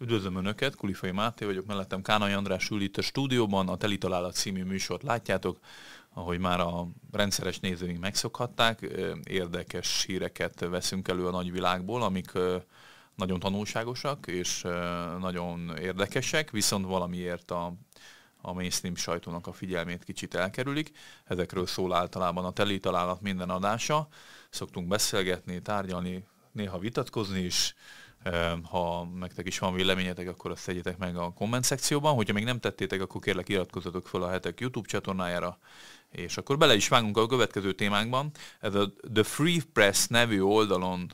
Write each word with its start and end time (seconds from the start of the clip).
Üdvözlöm 0.00 0.36
Önöket, 0.36 0.74
Kulifai 0.74 1.10
Máté 1.10 1.44
vagyok, 1.44 1.66
mellettem 1.66 2.02
Kánai 2.02 2.32
András 2.32 2.70
ül 2.70 2.80
itt 2.80 2.96
a 2.96 3.02
stúdióban, 3.02 3.68
a 3.68 3.76
Teli 3.76 3.98
Találat 3.98 4.34
című 4.34 4.64
műsort 4.64 5.02
látjátok, 5.02 5.58
ahogy 6.14 6.38
már 6.38 6.60
a 6.60 6.88
rendszeres 7.12 7.60
nézőink 7.60 8.00
megszokhatták, 8.00 8.80
érdekes 9.24 10.04
híreket 10.06 10.60
veszünk 10.60 11.08
elő 11.08 11.26
a 11.26 11.30
nagyvilágból, 11.30 12.02
amik 12.02 12.32
nagyon 13.14 13.38
tanulságosak 13.38 14.26
és 14.26 14.62
nagyon 15.20 15.76
érdekesek, 15.80 16.50
viszont 16.50 16.86
valamiért 16.86 17.50
a, 17.50 17.74
a 18.40 18.52
mainstream 18.52 18.94
sajtónak 18.94 19.46
a 19.46 19.52
figyelmét 19.52 20.04
kicsit 20.04 20.34
elkerülik. 20.34 20.90
Ezekről 21.24 21.66
szól 21.66 21.94
általában 21.94 22.44
a 22.44 22.52
teli 22.52 22.80
találat 22.80 23.20
minden 23.20 23.50
adása. 23.50 24.08
Szoktunk 24.50 24.88
beszélgetni, 24.88 25.62
tárgyalni, 25.62 26.24
néha 26.52 26.78
vitatkozni 26.78 27.40
is. 27.40 27.74
Ha 28.62 29.04
nektek 29.04 29.46
is 29.46 29.58
van 29.58 29.74
véleményetek, 29.74 30.28
akkor 30.28 30.50
azt 30.50 30.66
tegyétek 30.66 30.98
meg 30.98 31.16
a 31.16 31.32
komment 31.32 31.64
szekcióban. 31.64 32.14
Hogyha 32.14 32.34
még 32.34 32.44
nem 32.44 32.60
tettétek, 32.60 33.00
akkor 33.00 33.20
kérlek 33.20 33.48
iratkozzatok 33.48 34.06
fel 34.06 34.22
a 34.22 34.30
hetek 34.30 34.60
YouTube 34.60 34.88
csatornájára, 34.88 35.58
és 36.10 36.36
akkor 36.36 36.58
bele 36.58 36.74
is 36.74 36.88
vágunk 36.88 37.16
a 37.16 37.26
következő 37.26 37.72
témánkban. 37.72 38.30
Ez 38.60 38.74
a 38.74 38.92
The 39.12 39.22
Free 39.22 39.60
Press 39.72 40.06
nevű 40.06 40.40
oldalon 40.40 41.12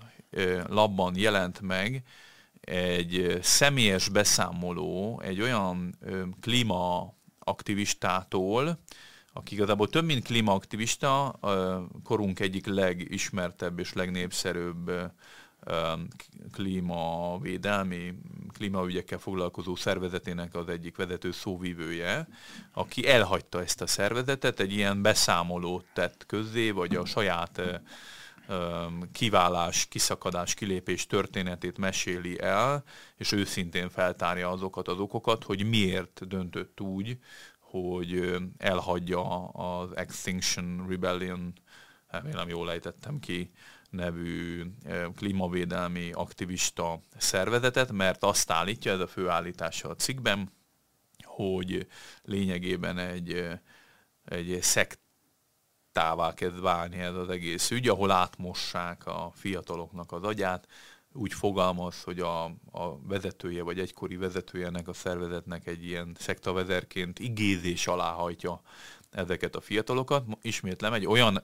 labban 0.69 1.17
jelent 1.17 1.61
meg 1.61 2.03
egy 2.61 3.39
személyes 3.43 4.09
beszámoló 4.09 5.21
egy 5.25 5.41
olyan 5.41 5.99
klímaaktivistától, 6.41 8.79
aki 9.33 9.55
igazából 9.55 9.89
több, 9.89 10.05
mint 10.05 10.25
klímaaktivista, 10.25 11.39
korunk 12.05 12.41
egyik 12.41 12.67
legismertebb 12.67 13.79
és 13.79 13.93
legnépszerűbb 13.93 14.91
klímavédelmi, 16.53 18.15
klímaügyekkel 18.53 19.19
foglalkozó 19.19 19.75
szervezetének 19.75 20.55
az 20.55 20.69
egyik 20.69 20.97
vezető 20.97 21.33
szóvívője, 21.33 22.29
aki 22.73 23.09
elhagyta 23.09 23.63
ezt 23.63 23.81
a 23.81 23.87
szervezetet, 23.87 24.61
egy 24.61 24.73
ilyen 24.73 25.03
beszámolót 25.03 25.85
tett 25.93 26.27
közzé, 26.27 26.71
vagy 26.71 26.97
a 26.97 27.05
saját 27.05 27.61
kiválás, 29.13 29.87
kiszakadás, 29.87 30.55
kilépés 30.55 31.07
történetét 31.07 31.79
meséli 31.79 32.41
el, 32.41 32.85
és 33.17 33.33
őszintén 33.33 33.89
feltárja 33.89 34.51
azokat 34.51 34.89
az 34.89 34.99
okokat, 34.99 35.45
hogy 35.45 35.69
miért 35.69 36.29
döntött 36.29 36.81
úgy, 36.81 37.19
hogy 37.59 38.37
elhagyja 38.59 39.49
az 39.49 39.97
Extinction 39.97 40.87
Rebellion, 40.89 41.53
remélem 42.15 42.49
jól 42.49 42.67
lejtettem 42.67 43.19
ki, 43.19 43.51
nevű 43.91 44.65
klímavédelmi 45.17 46.13
aktivista 46.13 47.01
szervezetet, 47.17 47.93
mert 47.93 48.23
azt 48.23 48.51
állítja, 48.51 48.93
ez 48.93 49.01
a 49.01 49.07
főállítása 49.07 49.89
a 49.89 49.97
cikkben, 49.97 50.53
hogy 51.25 51.87
lényegében 52.23 52.99
egy, 52.99 53.49
egy 54.25 54.59
szekt 54.63 54.99
tává 55.93 56.35
kezd 56.35 56.61
válni 56.61 56.99
ez 56.99 57.15
az 57.15 57.29
egész 57.29 57.71
ügy, 57.71 57.89
ahol 57.89 58.11
átmossák 58.11 59.07
a 59.07 59.33
fiataloknak 59.35 60.13
az 60.13 60.23
agyát, 60.23 60.69
úgy 61.13 61.33
fogalmaz, 61.33 62.03
hogy 62.03 62.21
a, 62.21 62.45
a 62.73 62.99
vezetője, 63.03 63.63
vagy 63.63 63.79
egykori 63.79 64.17
vezetője 64.17 64.67
ennek 64.67 64.89
a 64.89 64.93
szervezetnek 64.93 65.67
egy 65.67 65.85
ilyen 65.85 66.17
szektavezerként 66.19 67.19
igézés 67.19 67.87
alá 67.87 68.13
hajtja 68.13 68.61
ezeket 69.11 69.57
a 69.57 69.61
fiatalokat. 69.61 70.25
Ismétlem, 70.43 70.93
egy 70.93 71.07
olyan 71.07 71.43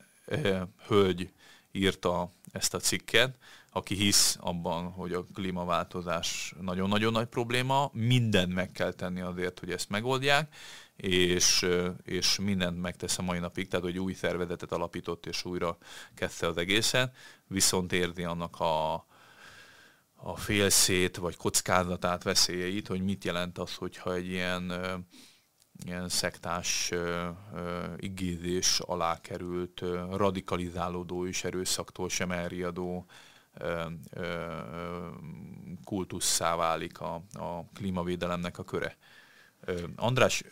hölgy 0.87 1.33
írta 1.73 2.33
ezt 2.53 2.75
a 2.75 2.79
cikket, 2.79 3.39
aki 3.73 3.95
hisz 3.95 4.37
abban, 4.41 4.91
hogy 4.91 5.13
a 5.13 5.25
klímaváltozás 5.35 6.55
nagyon-nagyon 6.61 7.13
nagy 7.13 7.27
probléma, 7.27 7.91
mindent 7.93 8.55
meg 8.55 8.73
kell 8.73 8.93
tenni 8.93 9.21
azért, 9.21 9.59
hogy 9.59 9.71
ezt 9.71 9.89
megoldják, 9.89 10.55
és, 10.97 11.67
és 12.03 12.39
mindent 12.39 12.81
megtesz 12.81 13.19
a 13.19 13.23
mai 13.23 13.39
napig, 13.39 13.69
tehát 13.69 13.85
hogy 13.85 13.99
új 13.99 14.13
szervezetet 14.13 14.73
alapított, 14.73 15.27
és 15.27 15.45
újra 15.45 15.79
kezdte 16.15 16.47
az 16.47 16.57
egészen, 16.57 17.13
viszont 17.47 17.93
érzi 17.93 18.25
annak 18.25 18.61
a, 18.61 18.95
a 20.15 20.37
félszét, 20.37 21.17
vagy 21.17 21.37
kockázatát, 21.37 22.23
veszélyeit, 22.23 22.87
hogy 22.87 23.03
mit 23.03 23.25
jelent 23.25 23.59
az, 23.59 23.75
hogyha 23.75 24.15
egy 24.15 24.27
ilyen, 24.27 24.73
ilyen 25.85 26.09
szektás 26.09 26.93
igézés 27.97 28.81
alá 28.81 29.21
került, 29.21 29.81
radikalizálódó 30.11 31.27
és 31.27 31.45
erőszaktól 31.45 32.09
sem 32.09 32.31
elriadó 32.31 33.07
kultusszá 35.85 36.57
válik 36.57 37.01
a, 37.01 37.15
a 37.33 37.65
klímavédelemnek 37.75 38.59
a 38.59 38.65
köre. 38.65 38.97
András, 39.97 40.45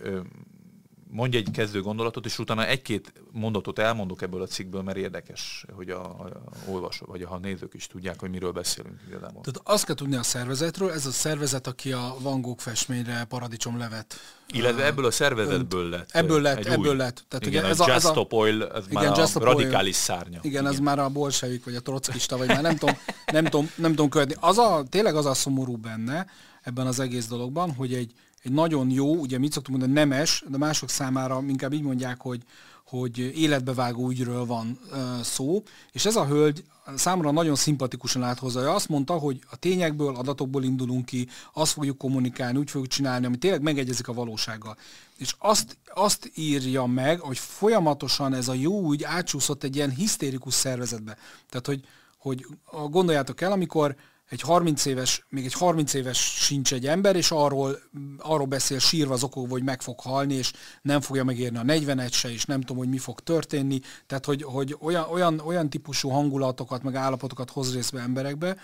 mondj 1.10 1.36
egy 1.36 1.50
kezdő 1.52 1.80
gondolatot, 1.80 2.24
és 2.24 2.38
utána 2.38 2.66
egy-két 2.66 3.12
mondatot 3.32 3.78
elmondok 3.78 4.22
ebből 4.22 4.42
a 4.42 4.46
cikkből, 4.46 4.82
mert 4.82 4.96
érdekes, 4.96 5.64
hogy 5.72 5.90
a, 5.90 6.02
a 6.02 6.42
olvasó, 6.68 7.06
vagy 7.06 7.22
a 7.22 7.38
nézők 7.38 7.74
is 7.74 7.86
tudják, 7.86 8.20
hogy 8.20 8.30
miről 8.30 8.52
beszélünk 8.52 9.00
igazából. 9.06 9.42
Tehát 9.42 9.60
azt 9.64 9.84
kell 9.84 9.94
tudni 9.94 10.16
a 10.16 10.22
szervezetről, 10.22 10.90
ez 10.90 11.06
a 11.06 11.10
szervezet, 11.10 11.66
aki 11.66 11.92
a 11.92 12.16
Van 12.20 12.40
Gogh 12.40 12.60
festményre 12.60 13.24
paradicsom 13.24 13.78
levet. 13.78 14.14
Illetve 14.52 14.84
ebből 14.84 15.04
a 15.04 15.10
szervezetből 15.10 15.88
lett. 15.88 16.10
Ebből 16.10 16.40
lett, 16.40 16.64
ebből 16.64 16.92
új, 16.92 16.96
lett. 16.96 17.24
Tehát 17.28 17.46
igen, 17.46 17.62
ugye 17.62 17.72
ez 17.72 17.80
a, 17.80 17.90
ez 17.90 18.04
a 18.04 18.12
Just 18.14 18.32
Oil, 18.32 18.66
ez 18.66 18.84
igen, 18.90 19.12
már 19.12 19.28
a 19.34 19.40
radikális 19.40 19.96
szárnya. 19.96 20.38
Igen, 20.42 20.50
igen, 20.62 20.66
ez 20.66 20.78
már 20.78 20.98
a 20.98 21.08
bolsevik, 21.08 21.64
vagy 21.64 21.74
a 21.74 21.80
trockista, 21.80 22.36
vagy 22.36 22.48
már 22.48 22.62
nem 22.62 22.76
tudom, 22.76 22.96
nem 23.32 23.44
tudom, 23.44 23.70
nem 23.74 23.90
tudom 23.90 24.08
követni. 24.08 24.34
Az 24.40 24.58
a, 24.58 24.82
tényleg 24.88 25.16
az 25.16 25.26
a 25.26 25.34
szomorú 25.34 25.76
benne 25.76 26.26
ebben 26.62 26.86
az 26.86 27.00
egész 27.00 27.26
dologban, 27.26 27.74
hogy 27.74 27.94
egy, 27.94 28.12
egy 28.48 28.54
nagyon 28.54 28.90
jó, 28.90 29.14
ugye 29.14 29.38
mit 29.38 29.52
szoktunk 29.52 29.78
mondani, 29.78 30.00
nemes, 30.00 30.44
de 30.48 30.56
mások 30.56 30.88
számára 30.88 31.42
inkább 31.48 31.72
így 31.72 31.82
mondják, 31.82 32.20
hogy, 32.20 32.42
hogy 32.84 33.18
életbevágó 33.18 34.08
ügyről 34.08 34.46
van 34.46 34.78
uh, 34.90 34.98
szó, 35.22 35.62
és 35.92 36.06
ez 36.06 36.16
a 36.16 36.26
hölgy 36.26 36.64
számomra 36.96 37.30
nagyon 37.30 37.54
szimpatikusan 37.54 38.22
áthozza. 38.22 38.60
Ő 38.60 38.68
azt 38.68 38.88
mondta, 38.88 39.12
hogy 39.12 39.38
a 39.50 39.56
tényekből, 39.56 40.16
adatokból 40.16 40.64
indulunk 40.64 41.04
ki, 41.04 41.28
azt 41.52 41.72
fogjuk 41.72 41.98
kommunikálni, 41.98 42.58
úgy 42.58 42.70
fogjuk 42.70 42.90
csinálni, 42.90 43.26
ami 43.26 43.36
tényleg 43.36 43.62
megegyezik 43.62 44.08
a 44.08 44.12
valósággal. 44.12 44.76
És 45.16 45.34
azt, 45.38 45.78
azt 45.94 46.30
írja 46.34 46.86
meg, 46.86 47.20
hogy 47.20 47.38
folyamatosan 47.38 48.34
ez 48.34 48.48
a 48.48 48.54
jó 48.54 48.92
ügy 48.92 49.04
átsúszott 49.04 49.64
egy 49.64 49.76
ilyen 49.76 49.90
hisztérikus 49.90 50.54
szervezetbe. 50.54 51.16
Tehát, 51.48 51.66
hogy, 51.66 51.80
hogy 52.18 52.46
gondoljátok 52.90 53.40
el, 53.40 53.52
amikor 53.52 53.96
egy 54.28 54.40
30 54.40 54.84
éves, 54.84 55.26
még 55.28 55.44
egy 55.44 55.52
30 55.52 55.94
éves 55.94 56.18
sincs 56.18 56.72
egy 56.72 56.86
ember, 56.86 57.16
és 57.16 57.30
arról, 57.30 57.78
arról 58.18 58.46
beszél 58.46 58.78
sírva 58.78 59.14
az 59.14 59.22
okokból, 59.22 59.58
hogy 59.58 59.62
meg 59.62 59.82
fog 59.82 60.00
halni, 60.00 60.34
és 60.34 60.52
nem 60.82 61.00
fogja 61.00 61.24
megérni 61.24 61.58
a 61.58 61.62
41 61.62 62.12
se, 62.12 62.32
és 62.32 62.44
nem 62.44 62.60
tudom, 62.60 62.76
hogy 62.76 62.88
mi 62.88 62.98
fog 62.98 63.20
történni. 63.20 63.80
Tehát, 64.06 64.24
hogy, 64.24 64.42
hogy 64.42 64.76
olyan, 64.80 65.04
olyan, 65.10 65.40
olyan 65.40 65.70
típusú 65.70 66.08
hangulatokat, 66.08 66.82
meg 66.82 66.94
állapotokat 66.94 67.50
hoz 67.50 67.74
részbe 67.74 68.00
emberekbe, 68.00 68.56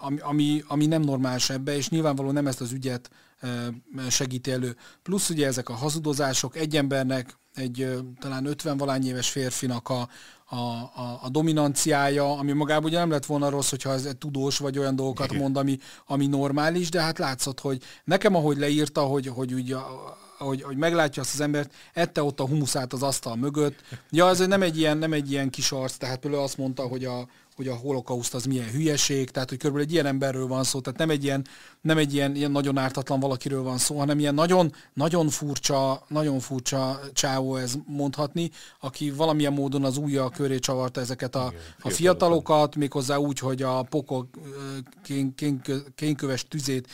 ami, 0.00 0.18
ami, 0.18 0.62
ami 0.66 0.86
nem 0.86 1.02
normális 1.02 1.50
ebbe, 1.50 1.76
és 1.76 1.88
nyilvánvalóan 1.88 2.34
nem 2.34 2.46
ezt 2.46 2.60
az 2.60 2.72
ügyet 2.72 3.10
segíti 4.08 4.50
elő. 4.50 4.76
Plusz 5.02 5.28
ugye 5.28 5.46
ezek 5.46 5.68
a 5.68 5.74
hazudozások, 5.74 6.56
egy 6.56 6.76
embernek, 6.76 7.38
egy 7.54 7.88
talán 8.20 8.46
50 8.46 8.76
valány 8.76 9.06
éves 9.06 9.30
férfinak 9.30 9.88
a, 9.88 10.08
a, 10.52 10.90
a, 11.00 11.18
a 11.22 11.28
dominanciája, 11.28 12.38
ami 12.38 12.52
magában 12.52 12.84
ugye 12.84 12.98
nem 12.98 13.10
lett 13.10 13.26
volna 13.26 13.48
rossz, 13.48 13.70
hogyha 13.70 13.92
ez 13.92 14.04
egy 14.04 14.16
tudós 14.16 14.58
vagy 14.58 14.78
olyan 14.78 14.96
dolgokat 14.96 15.26
Igen. 15.26 15.42
mond, 15.42 15.56
ami, 15.56 15.78
ami 16.06 16.26
normális, 16.26 16.88
de 16.88 17.00
hát 17.00 17.18
látszott, 17.18 17.60
hogy 17.60 17.82
nekem 18.04 18.34
ahogy 18.34 18.56
leírta, 18.58 19.00
hogy, 19.00 19.26
hogy 19.26 19.52
ugye 19.52 19.76
hogy, 20.38 20.62
hogy 20.62 20.76
meglátja 20.76 21.22
azt 21.22 21.34
az 21.34 21.40
embert, 21.40 21.72
ette 21.92 22.22
ott 22.22 22.40
a 22.40 22.46
humuszát 22.46 22.92
az 22.92 23.02
asztal 23.02 23.36
mögött. 23.36 23.80
Ja, 24.10 24.28
ez 24.28 24.38
nem 24.38 24.62
egy 24.62 24.78
ilyen, 24.78 24.98
nem 24.98 25.12
egy 25.12 25.30
ilyen 25.30 25.50
kis 25.50 25.72
arc, 25.72 25.96
tehát 25.96 26.18
például 26.18 26.42
azt 26.42 26.58
mondta, 26.58 26.82
hogy 26.82 27.04
a, 27.04 27.26
hogy 27.56 27.68
a 27.68 27.74
holokauszt 27.74 28.34
az 28.34 28.44
milyen 28.44 28.70
hülyeség, 28.70 29.30
tehát 29.30 29.48
hogy 29.48 29.58
körülbelül 29.58 29.88
egy 29.88 29.94
ilyen 29.94 30.06
emberről 30.06 30.46
van 30.46 30.64
szó, 30.64 30.80
tehát 30.80 30.98
nem 30.98 31.10
egy 31.10 31.24
ilyen, 31.24 31.46
nem 31.80 31.98
egy 31.98 32.14
ilyen, 32.14 32.34
ilyen 32.34 32.50
nagyon 32.50 32.78
ártatlan 32.78 33.20
valakiről 33.20 33.62
van 33.62 33.78
szó, 33.78 33.98
hanem 33.98 34.18
ilyen 34.18 34.34
nagyon, 34.34 34.72
nagyon 34.94 35.28
furcsa, 35.28 36.04
nagyon 36.08 36.40
furcsa 36.40 37.00
csávó 37.12 37.56
ez 37.56 37.74
mondhatni, 37.86 38.50
aki 38.80 39.10
valamilyen 39.10 39.52
módon 39.52 39.84
az 39.84 39.96
újja 39.96 40.28
köré 40.28 40.58
csavarta 40.58 41.00
ezeket 41.00 41.34
a, 41.34 41.52
a 41.80 41.90
fiatalokat, 41.90 42.76
méghozzá 42.76 43.16
úgy, 43.16 43.38
hogy 43.38 43.62
a 43.62 43.82
pokol 43.82 44.28
kén, 45.02 45.34
kén, 45.34 45.62
kénköves 45.94 46.48
tüzét 46.48 46.88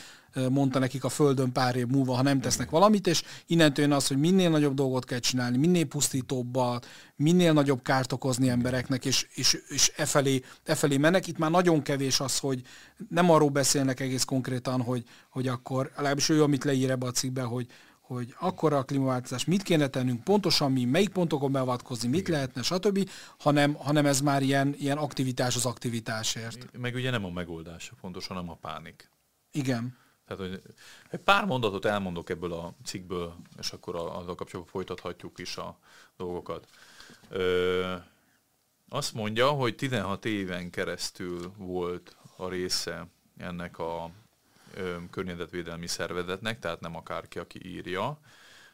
mondta 0.49 0.79
nekik 0.79 1.03
a 1.03 1.09
Földön 1.09 1.51
pár 1.51 1.75
év 1.75 1.87
múlva, 1.87 2.15
ha 2.15 2.21
nem 2.21 2.41
tesznek 2.41 2.69
valamit, 2.69 3.07
és 3.07 3.23
innentől 3.45 3.85
jön 3.85 3.93
az, 3.93 4.07
hogy 4.07 4.17
minél 4.17 4.49
nagyobb 4.49 4.73
dolgot 4.73 5.05
kell 5.05 5.19
csinálni, 5.19 5.57
minél 5.57 5.85
pusztítóbbat, 5.85 6.87
minél 7.15 7.53
nagyobb 7.53 7.81
kárt 7.81 8.11
okozni 8.11 8.49
embereknek, 8.49 9.05
és, 9.05 9.27
és, 9.33 9.57
és 9.67 9.91
e, 9.95 10.05
felé, 10.05 10.41
e 10.63 10.75
felé 10.75 10.97
mennek. 10.97 11.27
Itt 11.27 11.37
már 11.37 11.51
nagyon 11.51 11.81
kevés 11.81 12.19
az, 12.19 12.39
hogy 12.39 12.61
nem 13.09 13.29
arról 13.29 13.49
beszélnek 13.49 13.99
egész 13.99 14.23
konkrétan, 14.23 14.81
hogy, 14.81 15.03
hogy 15.29 15.47
akkor, 15.47 15.91
legalábbis 15.95 16.29
ő, 16.29 16.43
amit 16.43 16.63
leír 16.63 16.89
ebbe 16.89 17.05
a 17.05 17.11
cikkbe, 17.11 17.41
hogy, 17.41 17.67
hogy 18.09 18.35
akkor 18.39 18.73
a 18.73 18.83
klímaváltozás 18.83 19.45
mit 19.45 19.63
kéne 19.63 19.87
tennünk, 19.87 20.23
pontosan 20.23 20.71
mi, 20.71 20.85
melyik 20.85 21.09
pontokon 21.09 21.51
beavatkozni, 21.51 22.07
mit 22.07 22.27
lehetne, 22.27 22.61
stb., 22.61 23.09
hanem, 23.37 23.73
hanem 23.73 24.05
ez 24.05 24.21
már 24.21 24.41
ilyen, 24.41 24.75
ilyen 24.77 24.97
aktivitás 24.97 25.55
az 25.55 25.65
aktivitásért. 25.65 26.77
Meg 26.77 26.95
ugye 26.95 27.11
nem 27.11 27.25
a 27.25 27.29
megoldás 27.29 27.91
fontos, 27.99 28.27
hanem 28.27 28.49
a 28.49 28.55
pánik. 28.55 29.09
Igen. 29.51 29.97
Tehát, 30.29 30.49
hogy 30.49 30.61
egy 31.09 31.19
pár 31.19 31.45
mondatot 31.45 31.85
elmondok 31.85 32.29
ebből 32.29 32.53
a 32.53 32.73
cikkből, 32.85 33.35
és 33.59 33.71
akkor 33.71 33.95
azzal 33.95 34.35
kapcsolatban 34.35 34.73
folytathatjuk 34.73 35.39
is 35.39 35.57
a 35.57 35.77
dolgokat. 36.17 36.67
Ö, 37.29 37.95
azt 38.89 39.13
mondja, 39.13 39.49
hogy 39.49 39.75
16 39.75 40.25
éven 40.25 40.69
keresztül 40.69 41.53
volt 41.57 42.15
a 42.35 42.49
része 42.49 43.07
ennek 43.37 43.79
a 43.79 44.11
ö, 44.73 44.95
környezetvédelmi 45.09 45.87
szervezetnek, 45.87 46.59
tehát 46.59 46.79
nem 46.79 46.95
akárki, 46.95 47.39
aki 47.39 47.65
írja. 47.65 48.19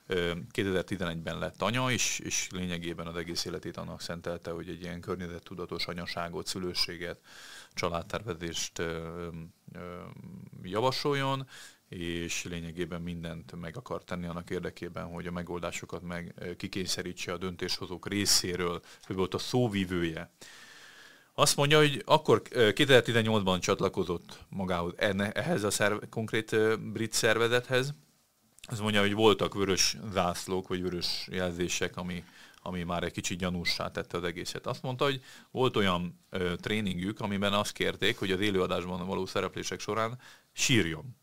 2011-ben 0.08 1.40
lett 1.40 1.62
anya, 1.62 1.92
és, 1.92 2.20
és 2.20 2.48
lényegében 2.52 3.08
az 3.08 3.16
egész 3.16 3.46
életét 3.46 3.78
annak 3.78 4.02
szentelte, 4.02 4.52
hogy 4.52 4.70
egy 4.70 4.82
ilyen 4.82 5.02
környezettudatos 5.02 5.86
anyaságot, 5.86 6.48
szülőséget, 6.48 7.20
családtervezést 7.74 8.82
javasoljon, 10.64 11.48
és 11.90 12.44
lényegében 12.44 13.02
mindent 13.02 13.56
meg 13.62 13.78
akar 13.78 14.04
tenni 14.04 14.26
annak 14.26 14.50
érdekében, 14.50 15.06
hogy 15.06 15.28
a 15.28 15.32
megoldásokat 15.32 16.02
meg 16.02 16.34
kikényszerítse 16.58 17.34
a 17.34 17.38
döntéshozók 17.38 18.08
részéről. 18.08 18.82
Ő 19.08 19.16
volt 19.16 19.34
a 19.34 19.38
szóvívője. 19.38 20.32
Azt 21.34 21.56
mondja, 21.56 21.78
hogy 21.78 22.02
akkor 22.06 22.42
2018-ban 22.52 23.60
csatlakozott 23.60 24.46
magához 24.50 24.94
ehhez 25.34 25.64
a 25.64 25.70
szerv, 25.70 25.98
konkrét 26.10 26.80
brit 26.92 27.14
szervezethez. 27.14 27.94
Azt 28.66 28.82
mondja, 28.82 29.02
hogy 29.02 29.14
voltak 29.14 29.54
vörös 29.54 29.98
zászlók, 30.12 30.68
vagy 30.68 30.82
vörös 30.82 31.28
jelzések, 31.32 31.98
ami, 31.98 32.24
ami 32.62 32.84
már 32.84 33.04
egy 33.04 33.12
kicsit 33.12 33.38
gyanúsá 33.38 33.92
tette 33.92 34.18
az 34.18 34.24
egészet. 34.24 34.68
Azt 34.68 34.82
mondta, 34.82 35.04
hogy 35.04 35.22
volt 35.52 35.76
olyan 35.76 36.20
ö, 36.30 36.56
tréningük, 36.56 37.20
amiben 37.20 37.54
azt 37.54 37.72
kérték, 37.72 38.18
hogy 38.20 38.32
az 38.32 38.40
élőadásban 38.40 39.08
való 39.08 39.26
szereplések 39.26 39.80
során 39.80 40.20
sírjon 40.54 41.16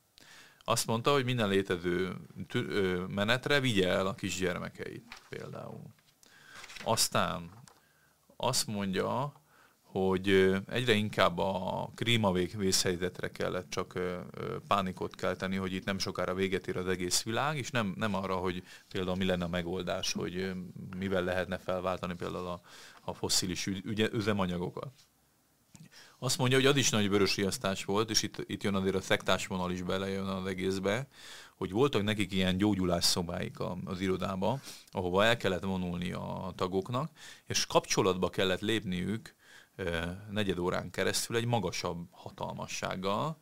azt 0.65 0.87
mondta, 0.87 1.13
hogy 1.13 1.25
minden 1.25 1.49
létező 1.49 2.17
menetre 3.09 3.61
vigye 3.61 3.89
el 3.89 4.07
a 4.07 4.15
kisgyermekeit 4.15 5.23
például. 5.29 5.83
Aztán 6.85 7.51
azt 8.37 8.67
mondja, 8.67 9.33
hogy 9.93 10.55
egyre 10.67 10.93
inkább 10.93 11.39
a 11.39 11.91
klímavék 11.95 12.57
vészhelyzetre 12.57 13.31
kellett 13.31 13.71
csak 13.71 13.99
pánikot 14.69 15.15
kelteni, 15.15 15.57
hogy 15.57 15.73
itt 15.73 15.85
nem 15.85 15.99
sokára 15.99 16.35
véget 16.35 16.67
ér 16.67 16.77
az 16.77 16.87
egész 16.87 17.23
világ, 17.23 17.57
és 17.57 17.71
nem, 17.71 17.95
nem 17.97 18.15
arra, 18.15 18.37
hogy 18.37 18.63
például 18.89 19.17
mi 19.17 19.25
lenne 19.25 19.45
a 19.45 19.49
megoldás, 19.49 20.13
hogy 20.13 20.53
mivel 20.97 21.25
lehetne 21.25 21.59
felváltani 21.59 22.15
például 22.15 22.47
a, 22.47 22.61
a 23.01 23.15
fosszilis 23.15 23.67
üzemanyagokat. 24.13 24.93
Azt 26.19 26.39
mondja, 26.39 26.57
hogy 26.57 26.67
az 26.67 26.77
is 26.77 26.91
nagy 26.91 27.09
vörös 27.09 27.37
riasztás 27.37 27.85
volt, 27.85 28.11
és 28.11 28.23
itt, 28.23 28.45
itt 28.47 28.63
jön 28.63 28.75
azért 28.75 28.95
a 28.95 29.01
szektás 29.01 29.47
vonal 29.47 29.71
is 29.71 29.83
belejön 29.83 30.27
az 30.27 30.47
egészbe, 30.47 31.07
hogy 31.57 31.71
voltak 31.71 32.03
nekik 32.03 32.33
ilyen 32.33 32.57
gyógyulás 32.57 33.05
szobáik 33.05 33.57
az 33.85 34.01
irodába, 34.01 34.61
ahova 34.91 35.25
el 35.25 35.37
kellett 35.37 35.63
vonulni 35.63 36.13
a 36.13 36.53
tagoknak, 36.57 37.11
és 37.47 37.67
kapcsolatba 37.67 38.29
kellett 38.31 38.61
lépniük 38.61 39.35
negyed 40.31 40.59
órán 40.59 40.91
keresztül 40.91 41.37
egy 41.37 41.45
magasabb 41.45 42.07
hatalmassággal, 42.11 43.39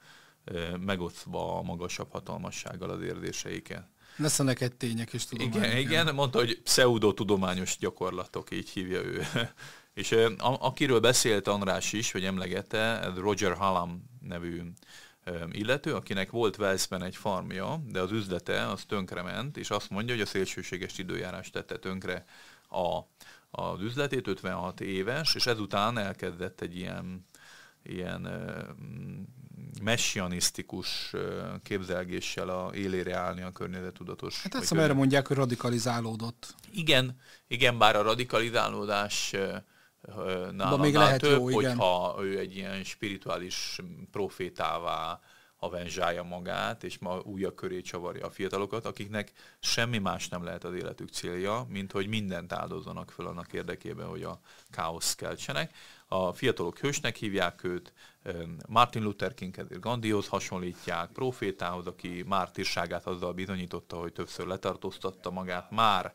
megosztva 0.81 1.59
a 1.59 1.63
magasabb 1.63 2.11
hatalmassággal 2.13 2.91
az 2.91 3.03
érzéseiket. 3.03 3.89
Lesz 4.17 4.39
a 4.39 4.43
neked 4.43 4.77
tények 4.77 5.13
és 5.13 5.25
tudományok. 5.25 5.57
Igen, 5.57 5.77
igen, 5.77 6.15
mondta, 6.15 6.39
hogy 6.39 6.61
pseudotudományos 6.63 7.77
gyakorlatok, 7.79 8.51
így 8.51 8.69
hívja 8.69 9.03
ő 9.03 9.23
és 10.01 10.17
akiről 10.39 11.01
beszélt 11.01 11.49
András 11.49 11.93
is, 11.93 12.13
hogy 12.13 12.25
emlegette, 12.25 13.13
Roger 13.17 13.53
Hallam 13.53 14.05
nevű 14.21 14.63
illető, 15.51 15.95
akinek 15.95 16.31
volt 16.31 16.57
Velszben 16.57 17.03
egy 17.03 17.17
farmja, 17.17 17.83
de 17.87 18.01
az 18.01 18.13
üzlete 18.13 18.69
az 18.69 18.85
tönkrement, 18.85 19.57
és 19.57 19.71
azt 19.71 19.91
mondja, 19.91 20.15
hogy 20.15 20.23
a 20.23 20.27
szélsőséges 20.27 20.99
időjárás 20.99 21.51
tette 21.51 21.79
tönkre 21.79 22.25
a, 22.69 22.99
az 23.51 23.81
üzletét, 23.81 24.27
56 24.27 24.81
éves, 24.81 25.35
és 25.35 25.47
ezután 25.47 25.99
elkezdett 25.99 26.61
egy 26.61 26.77
ilyen, 26.77 27.27
ilyen 27.83 28.29
messianisztikus 29.83 31.15
képzelgéssel 31.63 32.49
a 32.49 32.71
élére 32.75 33.17
állni 33.17 33.43
a 33.43 33.53
környezetudatos. 33.53 34.43
Hát 34.43 34.55
ezt 34.55 34.73
erre 34.73 34.93
mondják, 34.93 35.27
hogy 35.27 35.37
radikalizálódott. 35.37 36.55
Igen, 36.73 37.17
igen, 37.47 37.79
bár 37.79 37.97
a 37.97 38.03
radikalizálódás 38.03 39.35
nála 40.51 40.77
még 40.77 40.95
lehet 40.95 41.21
több, 41.21 41.39
jó, 41.39 41.61
igen. 41.61 41.77
hogyha 41.77 42.17
ő 42.23 42.39
egy 42.39 42.57
ilyen 42.57 42.85
spirituális 42.85 43.81
profétává 44.11 45.21
avenzsálja 45.63 46.23
magát, 46.23 46.85
és 46.85 46.99
ma 46.99 47.19
újak 47.19 47.55
köré 47.55 47.81
csavarja 47.81 48.27
a 48.27 48.31
fiatalokat, 48.31 48.85
akiknek 48.85 49.33
semmi 49.59 49.99
más 49.99 50.29
nem 50.29 50.45
lehet 50.45 50.65
az 50.65 50.75
életük 50.75 51.09
célja, 51.09 51.67
mint 51.69 51.93
hogy 51.93 52.07
mindent 52.07 52.53
áldozzanak 52.53 53.11
föl 53.11 53.27
annak 53.27 53.53
érdekében, 53.53 54.07
hogy 54.07 54.23
a 54.23 54.41
káosz 54.71 55.15
keltsenek. 55.15 55.75
A 56.07 56.33
fiatalok 56.33 56.79
hősnek 56.79 57.17
hívják 57.17 57.65
őt, 57.65 57.93
Martin 58.69 59.03
Luther 59.03 59.35
King 59.35 59.81
Gandhihoz 59.81 60.29
hasonlítják, 60.29 61.11
profétához, 61.11 61.87
aki 61.87 62.25
mártírságát 62.27 63.07
azzal 63.07 63.33
bizonyította, 63.33 63.97
hogy 63.97 64.13
többször 64.13 64.47
letartóztatta 64.47 65.31
magát 65.31 65.71
már. 65.71 66.15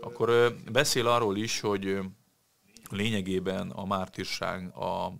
Akkor 0.00 0.54
beszél 0.72 1.06
arról 1.06 1.36
is, 1.36 1.60
hogy 1.60 1.98
lényegében 2.90 3.70
a 3.70 3.84
mártírság 3.84 4.76
a, 4.76 5.12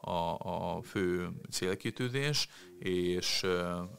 a, 0.00 0.38
a 0.38 0.82
fő 0.82 1.30
célkitűzés, 1.50 2.48
és 2.80 3.42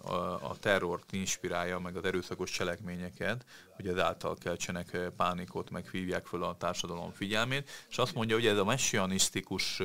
a, 0.02 0.50
a 0.50 0.56
terrort 0.60 1.12
inspirálja, 1.12 1.80
meg 1.80 1.96
az 1.96 2.06
erőszakos 2.06 2.52
cselekményeket, 2.52 3.46
hogy 3.76 3.88
ezáltal 3.88 4.36
keltsenek 4.36 4.98
pánikot, 5.16 5.70
meg 5.70 5.90
hívják 5.92 6.26
föl 6.26 6.44
a 6.44 6.58
társadalom 6.58 7.12
figyelmét, 7.12 7.70
és 7.90 7.98
azt 7.98 8.14
mondja, 8.14 8.36
hogy 8.36 8.46
ez 8.46 8.58
a 8.58 8.64
messianisztikus 8.64 9.82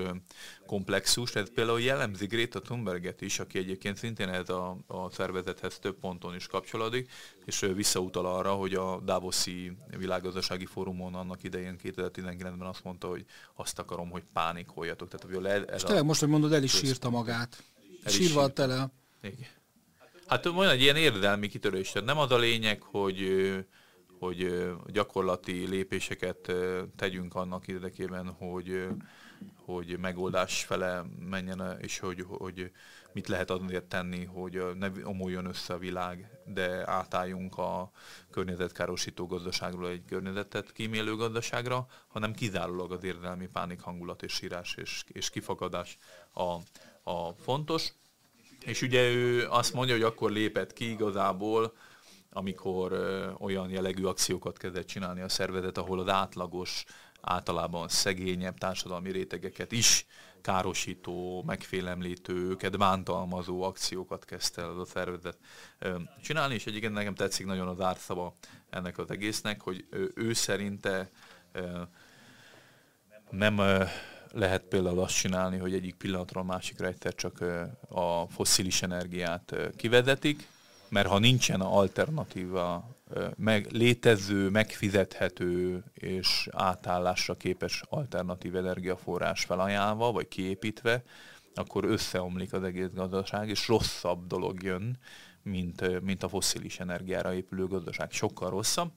komplexus, 0.66 1.34
ez 1.34 1.50
például 1.54 1.80
jellemzi 1.80 2.26
Greta 2.26 2.60
Thunberget 2.60 3.20
is, 3.20 3.38
aki 3.38 3.58
egyébként 3.58 3.96
szintén 3.96 4.28
ez 4.28 4.48
a, 4.48 4.76
a 4.86 5.10
szervezethez 5.10 5.78
több 5.78 5.98
ponton 5.98 6.34
is 6.34 6.46
kapcsolódik, 6.46 7.10
és 7.44 7.60
visszautal 7.74 8.26
arra, 8.26 8.52
hogy 8.52 8.74
a 8.74 9.00
Davoszi 9.00 9.76
világgazdasági 9.96 10.66
fórumon 10.66 11.14
annak 11.14 11.42
idején 11.42 11.78
2019-ben 11.82 12.68
azt 12.68 12.84
mondta, 12.84 13.08
hogy 13.08 13.24
azt 13.54 13.78
akarom, 13.78 14.10
hogy 14.10 14.24
pánikoljatok. 14.32 15.08
Tehát, 15.08 15.46
ez 15.46 15.74
és 15.74 15.82
tényleg 15.82 16.04
most, 16.04 16.20
hogy 16.20 16.28
mondod, 16.28 16.52
el 16.52 16.62
is 16.62 16.72
sírta 16.72 17.10
magát. 17.10 17.62
Sírva 18.06 18.48
tele. 18.48 18.90
Igen. 19.22 19.48
Hát 20.26 20.44
van 20.44 20.68
egy 20.68 20.80
ilyen 20.80 20.96
érdelmi 20.96 21.48
kitörés. 21.48 21.90
Tehát 21.90 22.08
nem 22.08 22.18
az 22.18 22.30
a 22.30 22.36
lényeg, 22.36 22.82
hogy, 22.82 23.52
hogy 24.18 24.66
gyakorlati 24.86 25.66
lépéseket 25.66 26.52
tegyünk 26.96 27.34
annak 27.34 27.68
érdekében, 27.68 28.28
hogy, 28.28 28.86
hogy 29.64 29.98
megoldás 29.98 30.64
fele 30.64 31.04
menjen, 31.28 31.76
és 31.80 31.98
hogy, 31.98 32.24
hogy 32.28 32.70
mit 33.12 33.28
lehet 33.28 33.50
azért 33.50 33.84
tenni, 33.84 34.24
hogy 34.24 34.62
ne 34.78 34.90
omoljon 35.02 35.46
össze 35.46 35.74
a 35.74 35.78
világ, 35.78 36.30
de 36.44 36.90
átálljunk 36.90 37.58
a 37.58 37.90
környezetkárosító 38.30 39.26
gazdaságról 39.26 39.88
egy 39.88 40.04
környezetet 40.08 40.72
kímélő 40.72 41.16
gazdaságra, 41.16 41.86
hanem 42.06 42.32
kizárólag 42.32 42.92
az 42.92 43.04
érdelmi 43.04 43.46
pánik 43.46 43.80
hangulat 43.80 44.22
és 44.22 44.32
sírás 44.32 44.74
és, 44.74 45.04
és 45.12 45.30
kifakadás 45.30 45.96
a, 46.34 46.56
a 47.08 47.32
fontos. 47.32 47.92
És 48.64 48.82
ugye 48.82 49.10
ő 49.10 49.46
azt 49.48 49.72
mondja, 49.72 49.94
hogy 49.94 50.02
akkor 50.02 50.30
lépett 50.30 50.72
ki 50.72 50.90
igazából, 50.90 51.72
amikor 52.30 52.92
olyan 53.38 53.70
jellegű 53.70 54.04
akciókat 54.04 54.58
kezdett 54.58 54.86
csinálni 54.86 55.20
a 55.20 55.28
szervezet, 55.28 55.78
ahol 55.78 56.00
az 56.00 56.08
átlagos, 56.08 56.84
általában 57.20 57.88
szegényebb 57.88 58.58
társadalmi 58.58 59.10
rétegeket 59.10 59.72
is 59.72 60.06
károsító, 60.40 61.42
megfélemlítő, 61.46 62.34
őket 62.34 62.78
bántalmazó 62.78 63.62
akciókat 63.62 64.24
kezdte 64.24 64.62
el 64.62 64.80
a 64.80 64.84
szervezet 64.84 65.38
csinálni, 66.22 66.54
és 66.54 66.66
egyébként 66.66 66.92
nekem 66.92 67.14
tetszik 67.14 67.46
nagyon 67.46 67.68
az 67.68 67.80
árszava 67.80 68.34
ennek 68.70 68.98
az 68.98 69.10
egésznek, 69.10 69.60
hogy 69.60 69.86
ő, 70.14 70.32
szerinte 70.32 71.10
nem 73.30 73.60
lehet 74.36 74.62
például 74.62 75.00
azt 75.00 75.14
csinálni, 75.14 75.58
hogy 75.58 75.74
egyik 75.74 75.94
pillanatról 75.94 76.42
a 76.42 76.46
másikra 76.46 76.86
egyszer 76.86 77.14
csak 77.14 77.44
a 77.88 78.26
fosszilis 78.28 78.82
energiát 78.82 79.56
kivezetik, 79.76 80.48
mert 80.88 81.08
ha 81.08 81.18
nincsen 81.18 81.60
alternatíva, 81.60 82.96
meg, 83.36 83.66
létező, 83.70 84.48
megfizethető 84.48 85.84
és 85.94 86.48
átállásra 86.52 87.34
képes 87.34 87.82
alternatív 87.88 88.56
energiaforrás 88.56 89.44
felajánlva, 89.44 90.12
vagy 90.12 90.28
kiépítve, 90.28 91.02
akkor 91.54 91.84
összeomlik 91.84 92.52
az 92.52 92.62
egész 92.62 92.90
gazdaság, 92.94 93.48
és 93.48 93.68
rosszabb 93.68 94.26
dolog 94.26 94.62
jön, 94.62 94.98
mint, 95.42 96.00
mint 96.02 96.22
a 96.22 96.28
fosszilis 96.28 96.80
energiára 96.80 97.34
épülő 97.34 97.66
gazdaság. 97.66 98.12
Sokkal 98.12 98.50
rosszabb. 98.50 98.92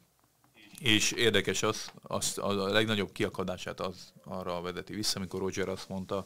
És 0.80 1.12
érdekes 1.12 1.64
az, 1.64 1.92
az, 2.02 2.38
a 2.38 2.54
legnagyobb 2.54 3.12
kiakadását 3.12 3.80
az 3.80 4.14
arra 4.24 4.62
vezeti 4.62 4.94
vissza, 4.94 5.18
amikor 5.18 5.40
Roger 5.40 5.70
azt 5.70 5.90
mondta, 5.90 6.26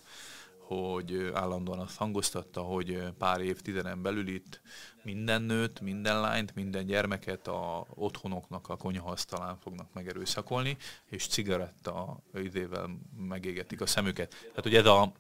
hogy 0.58 1.32
állandóan 1.34 1.80
azt 1.80 1.98
hangoztatta, 1.98 2.62
hogy 2.62 3.04
pár 3.18 3.42
évtizeden 3.42 4.02
belül 4.02 4.28
itt 4.28 4.62
minden 5.04 5.42
nőt, 5.42 5.80
minden 5.80 6.22
lányt, 6.22 6.56
minden 6.56 6.86
gyermeket 6.86 7.48
a 7.48 7.86
otthonoknak 7.90 8.70
a 8.70 8.78
konyhasztalán 8.78 9.58
fognak 9.58 9.94
megerőszakolni, 9.94 10.78
és 11.06 11.28
cigaretta 11.28 12.20
idével 12.34 13.00
megégetik 13.18 13.82
a 13.82 13.86
szemüket. 13.86 14.30
Tehát, 14.30 14.64
hogy 14.64 14.76
ez 14.76 14.86
a, 14.86 15.12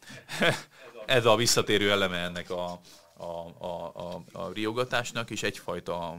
ez 1.05 1.25
a 1.25 1.35
visszatérő 1.35 1.91
eleme 1.91 2.17
ennek 2.17 2.49
a, 2.49 2.79
a, 3.17 3.63
a, 3.65 3.91
a, 3.95 4.23
a 4.31 4.51
riogatásnak, 4.51 5.29
és 5.29 5.43
egyfajta 5.43 6.17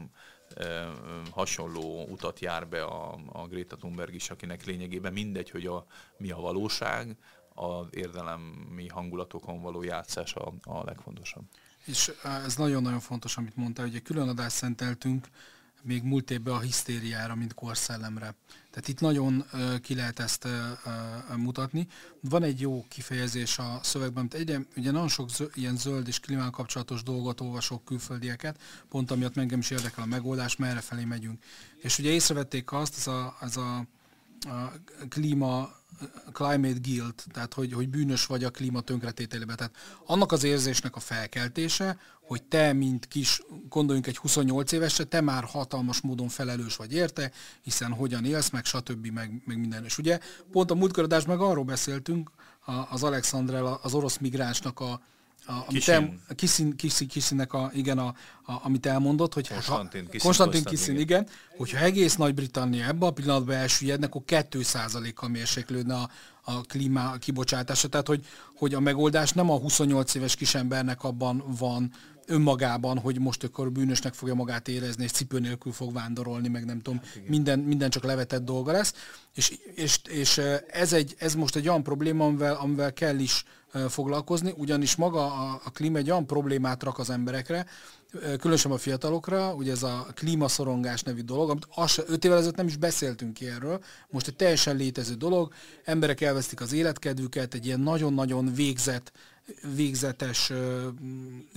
hasonló 1.31 2.05
utat 2.09 2.39
jár 2.39 2.67
be 2.67 2.83
a, 2.83 3.19
a 3.31 3.47
Greta 3.47 3.75
Thunberg 3.75 4.13
is, 4.13 4.29
akinek 4.29 4.65
lényegében 4.65 5.13
mindegy, 5.13 5.49
hogy 5.49 5.65
a, 5.65 5.85
mi 6.17 6.31
a 6.31 6.39
valóság, 6.39 7.17
az 7.53 7.87
érdelemi 7.89 8.87
hangulatokon 8.87 9.61
való 9.61 9.83
játszás 9.83 10.33
a, 10.33 10.53
a 10.63 10.83
legfontosabb. 10.83 11.43
És 11.85 12.11
ez 12.23 12.55
nagyon-nagyon 12.55 12.99
fontos, 12.99 13.37
amit 13.37 13.55
mondta, 13.55 13.81
hogy 13.81 13.95
egy 13.95 14.01
külön 14.01 14.29
adást 14.29 14.55
szenteltünk 14.55 15.27
még 15.85 16.03
múlt 16.03 16.31
évben 16.31 16.53
a 16.53 16.59
hisztériára, 16.59 17.35
mint 17.35 17.53
korszellemre. 17.53 18.35
Tehát 18.75 18.89
itt 18.89 18.99
nagyon 18.99 19.45
ki 19.81 19.95
lehet 19.95 20.19
ezt 20.19 20.47
mutatni. 21.35 21.87
Van 22.19 22.43
egy 22.43 22.59
jó 22.59 22.85
kifejezés 22.87 23.57
a 23.57 23.79
szövegben, 23.83 24.19
amit 24.19 24.33
egyre, 24.33 24.59
ugye 24.77 24.91
nagyon 24.91 25.07
sok 25.07 25.29
zö, 25.29 25.45
ilyen 25.53 25.77
zöld 25.77 26.07
és 26.07 26.19
klímán 26.19 26.51
kapcsolatos 26.51 27.03
dolgot 27.03 27.41
olvasok 27.41 27.85
külföldieket, 27.85 28.59
pont 28.89 29.11
amiatt 29.11 29.37
engem 29.37 29.59
is 29.59 29.69
érdekel 29.69 30.03
a 30.03 30.07
megoldás, 30.07 30.55
merre 30.55 30.79
felé 30.79 31.03
megyünk. 31.03 31.43
És 31.77 31.99
ugye 31.99 32.09
észrevették 32.09 32.71
azt, 32.71 32.97
ez 32.97 33.07
a, 33.07 33.37
ez 33.41 33.57
a, 33.57 33.85
a 34.39 34.71
klíma 35.09 35.69
climate 36.31 36.79
guilt, 36.81 37.25
tehát 37.31 37.53
hogy, 37.53 37.73
hogy 37.73 37.89
bűnös 37.89 38.25
vagy 38.25 38.43
a 38.43 38.49
klíma 38.49 38.81
tönkretételében. 38.81 39.55
Tehát 39.55 39.75
annak 40.05 40.31
az 40.31 40.43
érzésnek 40.43 40.95
a 40.95 40.99
felkeltése, 40.99 41.97
hogy 42.21 42.43
te, 42.43 42.73
mint 42.73 43.07
kis, 43.07 43.41
gondoljunk 43.69 44.07
egy 44.07 44.17
28 44.17 44.71
évesre, 44.71 45.03
te 45.03 45.21
már 45.21 45.43
hatalmas 45.43 46.01
módon 46.01 46.27
felelős 46.27 46.75
vagy 46.75 46.93
érte, 46.93 47.31
hiszen 47.61 47.91
hogyan 47.91 48.25
élsz, 48.25 48.49
meg 48.49 48.65
stb. 48.65 49.07
meg, 49.07 49.41
meg 49.45 49.57
minden. 49.57 49.83
És 49.83 49.97
ugye 49.97 50.19
pont 50.51 50.71
a 50.71 50.75
múltkor 50.75 51.07
meg 51.27 51.39
arról 51.39 51.63
beszéltünk, 51.63 52.31
az 52.89 53.03
Alexandrel, 53.03 53.79
az 53.81 53.93
orosz 53.93 54.17
migránsnak 54.17 54.79
a, 54.79 55.01
a, 55.45 55.65
amit 55.67 55.87
el, 55.87 56.13
a 56.27 56.33
Kiszin, 56.33 56.75
Kiszin, 56.75 57.07
Kiszinnek 57.07 57.53
a, 57.53 57.71
igen, 57.73 57.97
a, 57.97 58.15
a, 58.45 58.53
amit 58.63 58.85
elmondott, 58.85 59.33
hogy 59.33 59.47
Konstantin 59.47 60.03
Kiszin, 60.03 60.19
Konstantin 60.19 60.63
Kiszin 60.63 60.99
igen. 60.99 61.21
igen, 61.21 61.27
hogyha 61.57 61.77
egész 61.77 62.15
Nagy-Britannia 62.15 62.85
ebben 62.85 63.09
a 63.09 63.11
pillanatban 63.11 63.55
elsüllyedne, 63.55 64.05
akkor 64.05 64.21
2%-kal 64.27 65.29
mérséklődne 65.29 65.95
a, 65.95 66.09
a 66.45 66.61
klíma 66.61 67.11
kibocsátása. 67.11 67.87
Tehát, 67.87 68.07
hogy, 68.07 68.25
hogy 68.55 68.73
a 68.73 68.79
megoldás 68.79 69.31
nem 69.31 69.49
a 69.49 69.57
28 69.57 70.15
éves 70.15 70.35
kisembernek 70.35 71.03
abban 71.03 71.43
van 71.59 71.91
önmagában, 72.27 72.99
hogy 72.99 73.19
most 73.19 73.43
akkor 73.43 73.71
bűnösnek 73.71 74.13
fogja 74.13 74.33
magát 74.33 74.67
érezni, 74.67 75.03
és 75.03 75.11
cipő 75.11 75.39
nélkül 75.39 75.71
fog 75.71 75.93
vándorolni, 75.93 76.47
meg 76.47 76.65
nem 76.65 76.81
tudom, 76.81 76.99
hát 76.99 77.27
minden, 77.27 77.59
minden 77.59 77.89
csak 77.89 78.03
levetett 78.03 78.45
dolga 78.45 78.71
lesz. 78.71 78.93
És, 79.33 79.57
és, 79.75 79.99
és 80.09 80.41
ez, 80.67 80.93
egy, 80.93 81.15
ez 81.17 81.35
most 81.35 81.55
egy 81.55 81.67
olyan 81.67 81.83
probléma, 81.83 82.25
amivel, 82.25 82.55
amivel 82.55 82.93
kell 82.93 83.19
is 83.19 83.45
foglalkozni, 83.89 84.53
ugyanis 84.57 84.95
maga 84.95 85.25
a, 85.25 85.61
a 85.63 85.69
klíma 85.69 85.97
egy 85.97 86.09
olyan 86.09 86.27
problémát 86.27 86.83
rak 86.83 86.99
az 86.99 87.09
emberekre, 87.09 87.65
különösen 88.39 88.71
a 88.71 88.77
fiatalokra, 88.77 89.53
ugye 89.53 89.71
ez 89.71 89.83
a 89.83 90.07
klímaszorongás 90.13 91.01
nevű 91.01 91.21
dolog, 91.21 91.49
amit 91.49 91.67
az, 91.75 92.03
öt 92.07 92.25
évvel 92.25 92.37
ezelőtt 92.37 92.55
nem 92.55 92.67
is 92.67 92.77
beszéltünk 92.77 93.41
erről, 93.41 93.83
most 94.09 94.27
egy 94.27 94.35
teljesen 94.35 94.75
létező 94.75 95.13
dolog, 95.13 95.53
emberek 95.83 96.21
elvesztik 96.21 96.61
az 96.61 96.73
életkedvüket, 96.73 97.53
egy 97.53 97.65
ilyen 97.65 97.79
nagyon-nagyon 97.79 98.53
végzett 98.53 99.11
végzetes, 99.75 100.51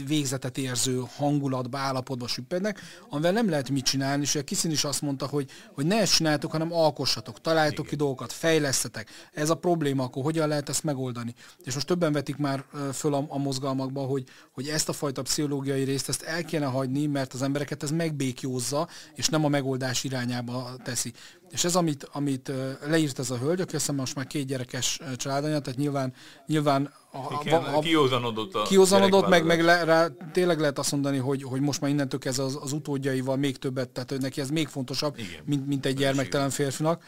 végzetet 0.06 0.58
érző 0.58 1.02
hangulatba, 1.16 1.78
állapotba 1.78 2.28
süppednek, 2.28 2.80
amivel 3.08 3.32
nem 3.32 3.48
lehet 3.48 3.70
mit 3.70 3.84
csinálni, 3.84 4.22
és 4.22 4.38
Kiszin 4.44 4.70
is 4.70 4.84
azt 4.84 5.02
mondta, 5.02 5.26
hogy, 5.26 5.50
hogy 5.72 5.86
ne 5.86 6.00
ezt 6.00 6.14
csináljátok, 6.14 6.50
hanem 6.50 6.72
alkossatok, 6.72 7.40
találjátok 7.40 7.86
ki 7.86 7.96
dolgokat, 7.96 8.32
fejlesztetek. 8.32 9.10
Ez 9.32 9.50
a 9.50 9.54
probléma, 9.54 10.04
akkor 10.04 10.22
hogyan 10.22 10.48
lehet 10.48 10.68
ezt 10.68 10.84
megoldani? 10.84 11.34
És 11.64 11.74
most 11.74 11.86
többen 11.86 12.12
vetik 12.12 12.36
már 12.36 12.64
föl 12.92 13.14
a, 13.14 13.24
a 13.28 13.38
mozgalmakba, 13.38 14.00
hogy, 14.00 14.24
hogy 14.52 14.68
ezt 14.68 14.88
a 14.88 14.92
fajta 14.92 15.22
pszichológiai 15.22 15.82
részt 15.82 16.08
ezt 16.08 16.22
el 16.22 16.44
kéne 16.44 16.66
hagyni, 16.66 17.06
mert 17.06 17.32
az 17.32 17.42
embereket 17.42 17.82
ez 17.82 17.90
megbékjózza, 17.90 18.88
és 19.14 19.28
nem 19.28 19.44
a 19.44 19.48
megoldás 19.48 20.04
irányába 20.04 20.76
teszi. 20.84 21.12
És 21.50 21.64
ez, 21.64 21.76
amit, 21.76 22.08
amit 22.12 22.52
leírt 22.86 23.18
ez 23.18 23.30
a 23.30 23.38
hölgy, 23.38 23.60
aki 23.60 23.76
azt 23.76 23.92
most 23.92 24.14
már 24.14 24.26
két 24.26 24.46
gyerekes 24.46 25.00
családanya, 25.16 25.60
tehát 25.60 25.78
nyilván, 25.78 26.12
nyilván 26.46 26.92
a, 27.12 27.16
a, 27.16 27.76
a, 27.76 27.80
kiózanodott 27.80 28.54
a 28.54 28.62
Kiózanodott, 28.62 29.28
meg, 29.28 29.44
meg 29.44 29.62
le, 29.62 29.84
rá, 29.84 30.08
tényleg 30.32 30.60
lehet 30.60 30.78
azt 30.78 30.92
mondani, 30.92 31.16
hogy, 31.16 31.42
hogy 31.42 31.60
most 31.60 31.80
már 31.80 31.90
innentől 31.90 32.20
ez 32.24 32.38
az, 32.38 32.58
az 32.62 32.72
utódjaival 32.72 33.36
még 33.36 33.56
többet, 33.56 33.88
tehát 33.88 34.18
neki 34.18 34.40
ez 34.40 34.50
még 34.50 34.68
fontosabb, 34.68 35.16
mint, 35.44 35.66
mint 35.66 35.86
egy 35.86 35.96
gyermektelen 35.96 36.50
férfinak. 36.50 37.02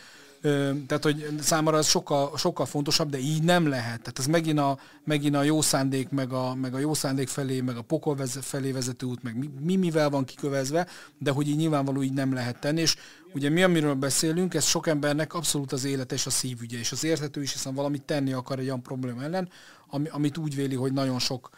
Tehát, 0.86 1.02
hogy 1.02 1.26
számára 1.40 1.76
ez 1.76 1.86
sokkal, 1.86 2.36
sokkal 2.36 2.66
fontosabb, 2.66 3.10
de 3.10 3.18
így 3.18 3.42
nem 3.42 3.68
lehet. 3.68 3.98
Tehát 3.98 4.18
ez 4.18 4.26
megint 4.26 4.58
a, 4.58 4.78
megint 5.04 5.34
a 5.34 5.42
jó 5.42 5.60
szándék, 5.60 6.08
meg 6.08 6.32
a, 6.32 6.54
meg 6.54 6.74
a 6.74 6.78
jó 6.78 6.94
szándék 6.94 7.28
felé, 7.28 7.60
meg 7.60 7.76
a 7.76 7.82
pokol 7.82 8.16
felé 8.40 8.70
vezető 8.72 9.06
út, 9.06 9.22
meg 9.22 9.38
mi, 9.38 9.50
mi 9.60 9.76
mivel 9.76 10.10
van 10.10 10.24
kikövezve, 10.24 10.86
de 11.18 11.30
hogy 11.30 11.48
így 11.48 11.56
nyilvánvaló 11.56 12.02
így 12.02 12.12
nem 12.12 12.34
lehet 12.34 12.60
tenni, 12.60 12.80
és 12.80 12.96
ugye 13.34 13.48
mi, 13.48 13.62
amiről 13.62 13.94
beszélünk, 13.94 14.54
ez 14.54 14.64
sok 14.64 14.86
embernek 14.86 15.34
abszolút 15.34 15.72
az 15.72 15.84
élete 15.84 16.14
és 16.14 16.26
a 16.26 16.30
szívügye, 16.30 16.78
és 16.78 16.92
az 16.92 17.04
érthető 17.04 17.42
is, 17.42 17.52
hiszen 17.52 17.74
valamit 17.74 18.02
tenni 18.02 18.32
akar 18.32 18.58
egy 18.58 18.64
olyan 18.64 18.82
probléma 18.82 19.22
ellen, 19.22 19.48
ami, 19.90 20.08
amit 20.08 20.38
úgy 20.38 20.54
véli, 20.54 20.74
hogy 20.74 20.92
nagyon 20.92 21.18
sok 21.18 21.50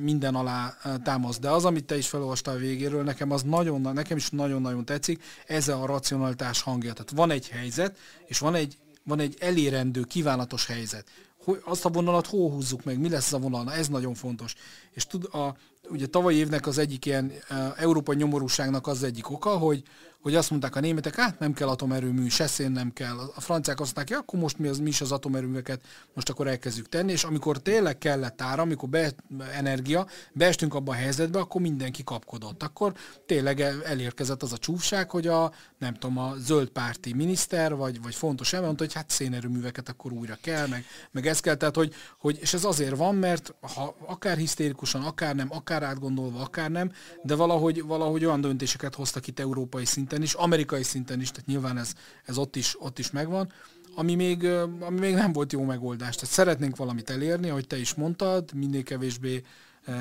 minden 0.00 0.34
alá 0.34 0.76
támaszt. 1.04 1.40
De 1.40 1.50
az, 1.50 1.64
amit 1.64 1.84
te 1.84 1.96
is 1.96 2.08
felolvastál 2.08 2.56
végéről, 2.56 3.02
nekem 3.02 3.30
az 3.30 3.42
nagyon, 3.42 3.80
nekem 3.80 4.16
is 4.16 4.30
nagyon-nagyon 4.30 4.84
tetszik, 4.84 5.22
ez 5.46 5.68
a 5.68 5.86
racionalitás 5.86 6.60
hangja. 6.62 6.92
Tehát 6.92 7.10
van 7.10 7.30
egy 7.30 7.48
helyzet, 7.48 7.96
és 8.26 8.38
van 8.38 8.54
egy, 8.54 8.76
van 9.04 9.20
egy 9.20 9.36
elérendő, 9.40 10.02
kívánatos 10.02 10.66
helyzet. 10.66 11.04
Hogy 11.44 11.60
azt 11.64 11.84
a 11.84 11.88
vonalat 11.88 12.26
hol 12.26 12.50
húzzuk 12.50 12.84
meg, 12.84 12.98
mi 12.98 13.08
lesz 13.08 13.32
a 13.32 13.38
vonal, 13.38 13.64
Na, 13.64 13.72
ez 13.72 13.88
nagyon 13.88 14.14
fontos. 14.14 14.54
És 14.90 15.06
tud, 15.06 15.24
a, 15.24 15.56
ugye 15.88 16.06
tavaly 16.06 16.34
évnek 16.34 16.66
az 16.66 16.78
egyik 16.78 17.04
ilyen 17.04 17.32
uh, 17.50 17.56
európai 17.76 18.16
nyomorúságnak 18.16 18.86
az 18.86 19.02
egyik 19.02 19.30
oka, 19.30 19.50
hogy, 19.50 19.82
hogy 20.22 20.34
azt 20.34 20.50
mondták 20.50 20.76
a 20.76 20.80
németek, 20.80 21.14
hát 21.14 21.38
nem 21.38 21.52
kell 21.52 21.68
atomerőmű, 21.68 22.28
se 22.28 22.46
szén 22.46 22.70
nem 22.70 22.92
kell. 22.92 23.18
A 23.34 23.40
franciák 23.40 23.80
azt 23.80 23.94
mondták, 23.94 24.16
ja, 24.16 24.22
akkor 24.22 24.40
most 24.40 24.58
mi, 24.58 24.68
az, 24.68 24.78
mi 24.78 24.88
is 24.88 25.00
az 25.00 25.12
atomerőműveket 25.12 25.80
most 26.14 26.28
akkor 26.28 26.46
elkezdjük 26.46 26.88
tenni, 26.88 27.12
és 27.12 27.24
amikor 27.24 27.58
tényleg 27.58 27.98
kellett 27.98 28.42
áram, 28.42 28.66
amikor 28.66 28.88
be, 28.88 29.12
energia, 29.54 30.06
beestünk 30.32 30.74
abba 30.74 30.92
a 30.92 30.94
helyzetbe, 30.94 31.38
akkor 31.38 31.60
mindenki 31.60 32.04
kapkodott. 32.04 32.62
Akkor 32.62 32.92
tényleg 33.26 33.60
elérkezett 33.60 34.42
az 34.42 34.52
a 34.52 34.58
csúfság, 34.58 35.10
hogy 35.10 35.26
a, 35.26 35.52
nem 35.78 35.94
tudom, 35.94 36.18
a 36.18 36.34
zöld 36.38 36.68
párti 36.68 37.14
miniszter, 37.14 37.74
vagy, 37.76 38.02
vagy 38.02 38.14
fontos 38.14 38.52
ember 38.52 38.66
mondta, 38.66 38.84
hogy 38.84 38.94
hát 38.94 39.10
szénerőműveket 39.10 39.88
akkor 39.88 40.12
újra 40.12 40.38
kell, 40.40 40.66
meg, 40.66 40.84
meg 41.10 41.26
ez 41.26 41.40
kell, 41.40 41.54
tehát 41.54 41.76
hogy, 41.76 41.94
hogy, 42.18 42.38
és 42.40 42.54
ez 42.54 42.64
azért 42.64 42.96
van, 42.96 43.14
mert 43.14 43.54
ha 43.74 43.96
akár 44.06 44.36
hisztérikusan, 44.36 45.02
akár 45.02 45.34
nem, 45.34 45.48
akár 45.50 45.82
átgondolva, 45.82 46.40
akár 46.40 46.70
nem, 46.70 46.92
de 47.22 47.34
valahogy, 47.34 47.82
valahogy 47.82 48.24
olyan 48.24 48.40
döntéseket 48.40 48.94
hoztak 48.94 49.26
itt 49.26 49.40
európai 49.40 49.84
szinten, 49.84 50.11
szinten 50.12 50.22
is, 50.22 50.44
amerikai 50.44 50.82
szinten 50.82 51.20
is, 51.20 51.30
tehát 51.30 51.46
nyilván 51.46 51.78
ez, 51.78 51.92
ez 52.24 52.38
ott, 52.38 52.56
is, 52.56 52.80
ott 52.80 52.98
is 52.98 53.10
megvan, 53.10 53.52
ami 53.94 54.14
még, 54.14 54.44
ami 54.80 54.98
még 54.98 55.14
nem 55.14 55.32
volt 55.32 55.52
jó 55.52 55.62
megoldás. 55.64 56.14
Tehát 56.14 56.34
szeretnénk 56.34 56.76
valamit 56.76 57.10
elérni, 57.10 57.48
ahogy 57.48 57.66
te 57.66 57.78
is 57.78 57.94
mondtad, 57.94 58.52
minél 58.54 58.82
kevésbé 58.82 59.42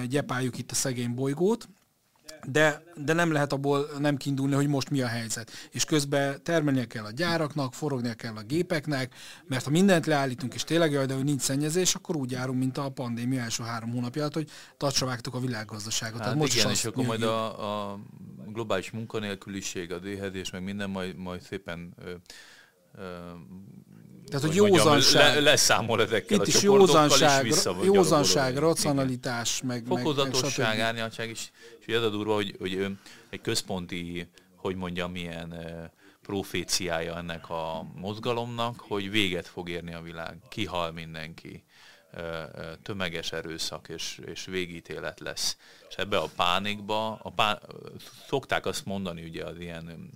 gyepáljuk 0.08 0.58
itt 0.58 0.72
a 0.72 0.76
szegény 0.76 1.14
bolygót, 1.14 1.70
de, 2.48 2.84
de 2.96 3.14
nem 3.14 3.32
lehet 3.32 3.54
abból 3.54 3.88
nem 4.00 4.18
kiindulni, 4.18 4.54
hogy 4.54 4.68
most 4.68 4.90
mi 4.90 5.02
a 5.02 5.08
helyzet. 5.08 5.52
És 5.72 5.86
közben 5.86 6.44
termelnie 6.44 6.86
kell 6.86 7.04
a 7.04 7.12
gyáraknak, 7.12 7.74
forognia 7.74 8.14
kell 8.14 8.36
a 8.36 8.42
gépeknek, 8.42 9.14
mert 9.48 9.64
ha 9.64 9.70
mindent 9.70 10.06
leállítunk, 10.06 10.54
és 10.54 10.64
tényleg 10.64 10.92
jaj, 10.92 11.06
de 11.06 11.14
hogy 11.14 11.24
nincs 11.24 11.42
szennyezés, 11.42 11.96
akkor 11.96 12.16
úgy 12.16 12.32
járunk, 12.32 12.60
mint 12.60 12.78
a 12.78 12.90
pandémia 12.90 13.42
első 13.42 13.64
három 13.64 13.92
hónapját, 13.92 14.34
hogy 14.34 14.50
tacsra 14.78 15.06
vágtuk 15.06 15.36
a 15.36 15.40
világgazdaságot. 15.40 16.14
Hát 16.14 16.24
Tehát 16.24 16.38
most 16.38 16.56
igen, 16.56 16.70
és 16.70 16.86
akkor 16.86 17.06
majd 17.06 17.24
a, 17.24 17.92
a 17.92 18.00
globális 18.48 18.92
munkanélküliség, 18.92 19.92
a 19.92 20.00
déhezés, 20.00 20.52
meg 20.52 20.64
minden 20.64 20.90
majd, 20.90 21.16
majd 21.18 21.42
szépen 21.42 21.94
ö, 22.06 22.12
tehát, 24.32 24.46
hogy 24.46 24.56
józanság. 24.56 25.22
Mondjam, 25.22 25.44
le, 25.44 25.52
leszámol 25.52 26.02
ezekkel 26.02 26.38
Itt 26.38 26.44
a 26.44 26.48
is 26.48 26.62
józanság, 26.62 27.46
is 27.46 27.56
józanság, 27.84 28.58
racionalitás, 28.58 29.62
meg 29.62 29.84
Fokozatosság, 29.88 30.78
meg, 30.78 30.86
árnyaltság 30.86 31.30
is. 31.30 31.52
És 31.80 31.94
ez 31.94 32.04
a 32.04 32.10
durva, 32.10 32.34
hogy, 32.34 32.56
hogy 32.60 32.98
egy 33.30 33.42
központi, 33.42 34.30
hogy 34.56 34.76
mondjam, 34.76 35.12
milyen 35.12 35.56
proféciája 36.22 37.18
ennek 37.18 37.50
a 37.50 37.86
mozgalomnak, 37.96 38.80
hogy 38.80 39.12
véget 39.12 39.48
fog 39.48 39.70
érni 39.70 39.94
a 39.94 40.02
világ. 40.02 40.38
Kihal 40.50 40.92
mindenki 40.92 41.64
tömeges 42.82 43.32
erőszak 43.32 43.90
és, 43.90 44.20
és 44.26 44.46
végítélet 44.46 45.20
lesz. 45.20 45.58
És 45.90 45.96
ebbe 45.96 46.18
a 46.18 46.30
pánikba, 46.36 47.16
a 47.16 47.30
pá, 47.30 47.60
szokták 48.28 48.66
azt 48.66 48.86
mondani 48.86 49.24
ugye 49.24 49.46
az 49.46 49.60
ilyen 49.60 50.10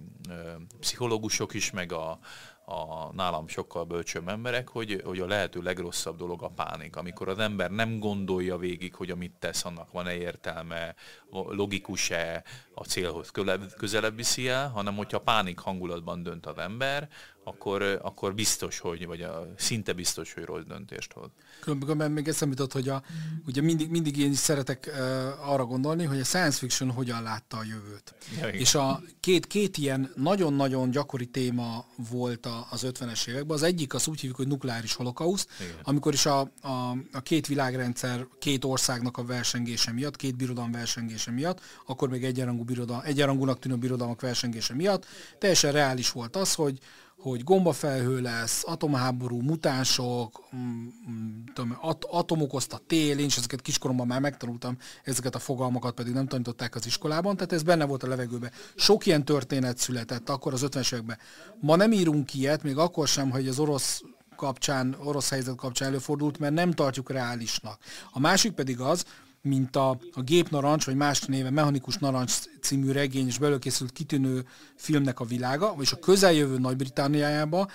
pszichológusok 0.79 1.53
is, 1.53 1.71
meg 1.71 1.91
a, 1.91 2.19
a 2.65 3.11
nálam 3.13 3.47
sokkal 3.47 3.83
bölcsöbb 3.83 4.27
emberek, 4.27 4.69
hogy, 4.69 5.01
hogy 5.05 5.19
a 5.19 5.27
lehető 5.27 5.61
legrosszabb 5.61 6.17
dolog 6.17 6.43
a 6.43 6.47
pánik. 6.47 6.95
Amikor 6.95 7.29
az 7.29 7.39
ember 7.39 7.71
nem 7.71 7.99
gondolja 7.99 8.57
végig, 8.57 8.95
hogy 8.95 9.09
amit 9.11 9.33
tesz, 9.39 9.65
annak 9.65 9.91
van-e 9.91 10.13
értelme, 10.13 10.95
logikus-e, 11.31 12.43
a 12.73 12.83
célhoz 12.83 13.31
közelebb 13.77 14.15
viszi 14.15 14.47
el, 14.47 14.69
hanem 14.69 14.95
hogyha 14.95 15.19
pánik 15.19 15.59
hangulatban 15.59 16.23
dönt 16.23 16.45
az 16.45 16.57
ember, 16.57 17.09
akkor, 17.47 17.99
akkor 18.01 18.35
biztos, 18.35 18.79
hogy, 18.79 19.05
vagy 19.05 19.21
a, 19.21 19.53
szinte 19.57 19.93
biztos, 19.93 20.33
hogy 20.33 20.43
rossz 20.43 20.63
döntést 20.67 21.13
hoz. 21.13 21.29
Különben 21.59 22.11
még 22.11 22.27
eszembe 22.27 22.55
jutott, 22.57 22.73
hogy 22.73 22.89
a, 22.89 23.03
ugye 23.47 23.61
mindig, 23.61 23.89
mindig 23.89 24.17
én 24.17 24.31
is 24.31 24.37
szeretek 24.37 24.91
uh, 24.93 25.51
arra 25.51 25.65
gondolni, 25.65 26.03
hogy 26.03 26.19
a 26.19 26.23
science 26.23 26.57
fiction 26.57 26.91
hogyan 26.91 27.23
látta 27.23 27.57
a 27.57 27.63
jövőt. 27.63 28.15
Ja, 28.41 28.47
És 28.47 28.75
a 28.75 29.01
két, 29.19 29.47
két 29.47 29.77
ilyen 29.77 30.11
nagyon-nagyon 30.15 30.89
gyakori 30.91 31.25
téma 31.25 31.85
volt 32.09 32.45
a, 32.45 32.67
az 32.69 32.85
50-es 32.87 33.27
években. 33.27 33.55
Az 33.55 33.63
egyik 33.63 33.93
az 33.93 34.07
úgy 34.07 34.19
hívjuk, 34.19 34.37
hogy 34.37 34.47
nukleáris 34.47 34.93
holokauszt, 34.93 35.49
amikor 35.83 36.13
is 36.13 36.25
a, 36.25 36.39
a, 36.61 36.97
a 37.11 37.21
két 37.23 37.47
világrendszer, 37.47 38.27
két 38.39 38.63
országnak 38.63 39.17
a 39.17 39.25
versengése 39.25 39.91
miatt, 39.91 40.15
két 40.15 40.35
birodalom 40.35 40.71
versengése 40.71 41.31
miatt, 41.31 41.61
akkor 41.85 42.09
még 42.09 42.23
egyenrangú 42.23 42.63
birodalom, 42.63 43.01
egyenrangúnak 43.05 43.59
tűnő 43.59 43.75
birodalmak 43.75 44.21
versengése 44.21 44.73
miatt, 44.73 45.05
teljesen 45.37 45.71
reális 45.71 46.11
volt 46.11 46.35
az, 46.35 46.53
hogy 46.53 46.79
hogy 47.29 47.43
gombafelhő 47.43 48.21
lesz, 48.21 48.63
atomháború, 48.65 49.41
mutánsok, 49.41 50.43
mm, 50.55 50.87
mm, 51.09 51.43
tudom, 51.53 51.77
at, 51.81 52.05
atom 52.09 52.41
okozta 52.41 52.77
tél, 52.87 53.19
én 53.19 53.25
is 53.25 53.37
ezeket 53.37 53.61
kiskoromban 53.61 54.07
már 54.07 54.19
megtanultam, 54.19 54.77
ezeket 55.03 55.35
a 55.35 55.39
fogalmakat 55.39 55.93
pedig 55.93 56.13
nem 56.13 56.27
tanították 56.27 56.75
az 56.75 56.85
iskolában, 56.85 57.35
tehát 57.35 57.51
ez 57.51 57.63
benne 57.63 57.85
volt 57.85 58.03
a 58.03 58.07
levegőben. 58.07 58.51
Sok 58.75 59.05
ilyen 59.05 59.25
történet 59.25 59.77
született 59.77 60.29
akkor 60.29 60.53
az 60.53 60.65
50-es 60.65 60.93
években. 60.93 61.17
Ma 61.59 61.75
nem 61.75 61.91
írunk 61.91 62.33
ilyet, 62.33 62.63
még 62.63 62.77
akkor 62.77 63.07
sem, 63.07 63.29
hogy 63.29 63.47
az 63.47 63.59
orosz 63.59 64.01
kapcsán, 64.35 64.95
orosz 65.03 65.29
helyzet 65.29 65.55
kapcsán 65.55 65.87
előfordult, 65.87 66.39
mert 66.39 66.53
nem 66.53 66.71
tartjuk 66.71 67.11
reálisnak. 67.11 67.79
A 68.11 68.19
másik 68.19 68.51
pedig 68.51 68.79
az, 68.79 69.05
mint 69.45 69.75
a, 69.75 69.89
a 70.13 70.21
Gép 70.21 70.49
Narancs, 70.49 70.85
vagy 70.85 70.95
más 70.95 71.21
néve 71.21 71.49
Mechanikus 71.49 71.97
Narancs 71.97 72.33
című 72.61 72.91
regény 72.91 73.27
és 73.27 73.37
belőle 73.37 73.59
készült 73.59 73.91
kitűnő 73.91 74.45
filmnek 74.75 75.19
a 75.19 75.25
világa, 75.25 75.75
és 75.79 75.91
a 75.91 75.99
közeljövő 75.99 76.57
Nagy-Britániájába 76.57 77.67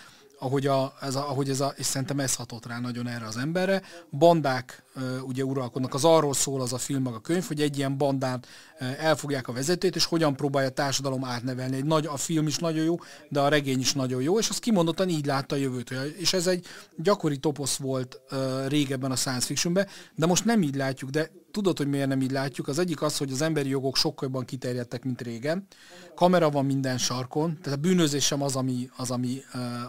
ahogy, 0.42 0.66
a, 0.66 0.94
ez 1.00 1.14
a, 1.14 1.28
ahogy 1.28 1.48
ez 1.48 1.60
a, 1.60 1.72
és 1.76 1.86
szerintem 1.86 2.20
ez 2.20 2.34
hatott 2.34 2.66
rá 2.66 2.80
nagyon 2.80 3.06
erre 3.06 3.26
az 3.26 3.36
emberre. 3.36 3.82
Bandák 4.10 4.82
ugye 5.22 5.44
uralkodnak, 5.44 5.94
az 5.94 6.04
arról 6.04 6.34
szól 6.34 6.60
az 6.60 6.72
a 6.72 6.78
film, 6.78 7.02
meg 7.02 7.14
a 7.14 7.20
könyv, 7.20 7.44
hogy 7.44 7.60
egy 7.60 7.78
ilyen 7.78 7.96
bandán 7.96 8.44
elfogják 8.98 9.48
a 9.48 9.52
vezetőt, 9.52 9.96
és 9.96 10.04
hogyan 10.04 10.36
próbálja 10.36 10.68
a 10.68 10.72
társadalom 10.72 11.24
átnevelni. 11.24 11.76
Egy 11.76 11.84
nagy, 11.84 12.06
a 12.06 12.16
film 12.16 12.46
is 12.46 12.58
nagyon 12.58 12.84
jó, 12.84 12.96
de 13.28 13.40
a 13.40 13.48
regény 13.48 13.80
is 13.80 13.92
nagyon 13.92 14.22
jó, 14.22 14.38
és 14.38 14.48
az 14.48 14.58
kimondottan 14.58 15.08
így 15.08 15.26
látta 15.26 15.54
a 15.54 15.58
jövőt. 15.58 15.90
És 16.16 16.32
ez 16.32 16.46
egy 16.46 16.66
gyakori 16.96 17.36
toposz 17.36 17.76
volt 17.76 18.20
régebben 18.68 19.10
a 19.10 19.16
science 19.16 19.46
fictionben, 19.46 19.86
de 20.14 20.26
most 20.26 20.44
nem 20.44 20.62
így 20.62 20.74
látjuk, 20.74 21.10
de 21.10 21.30
tudod, 21.50 21.76
hogy 21.76 21.86
miért 21.86 22.08
nem 22.08 22.20
így 22.20 22.30
látjuk. 22.30 22.68
Az 22.68 22.78
egyik 22.78 23.02
az, 23.02 23.16
hogy 23.16 23.32
az 23.32 23.42
emberi 23.42 23.68
jogok 23.68 23.96
sokkal 23.96 24.28
jobban 24.28 24.44
kiterjedtek, 24.44 25.04
mint 25.04 25.22
régen. 25.22 25.66
Kamera 26.14 26.50
van 26.50 26.64
minden 26.64 26.98
sarkon, 26.98 27.58
tehát 27.62 27.78
a 27.78 27.80
bűnözés 27.80 28.24
sem 28.24 28.42
az, 28.42 28.56
ami, 28.56 28.90
az, 28.96 29.10
ami, 29.10 29.42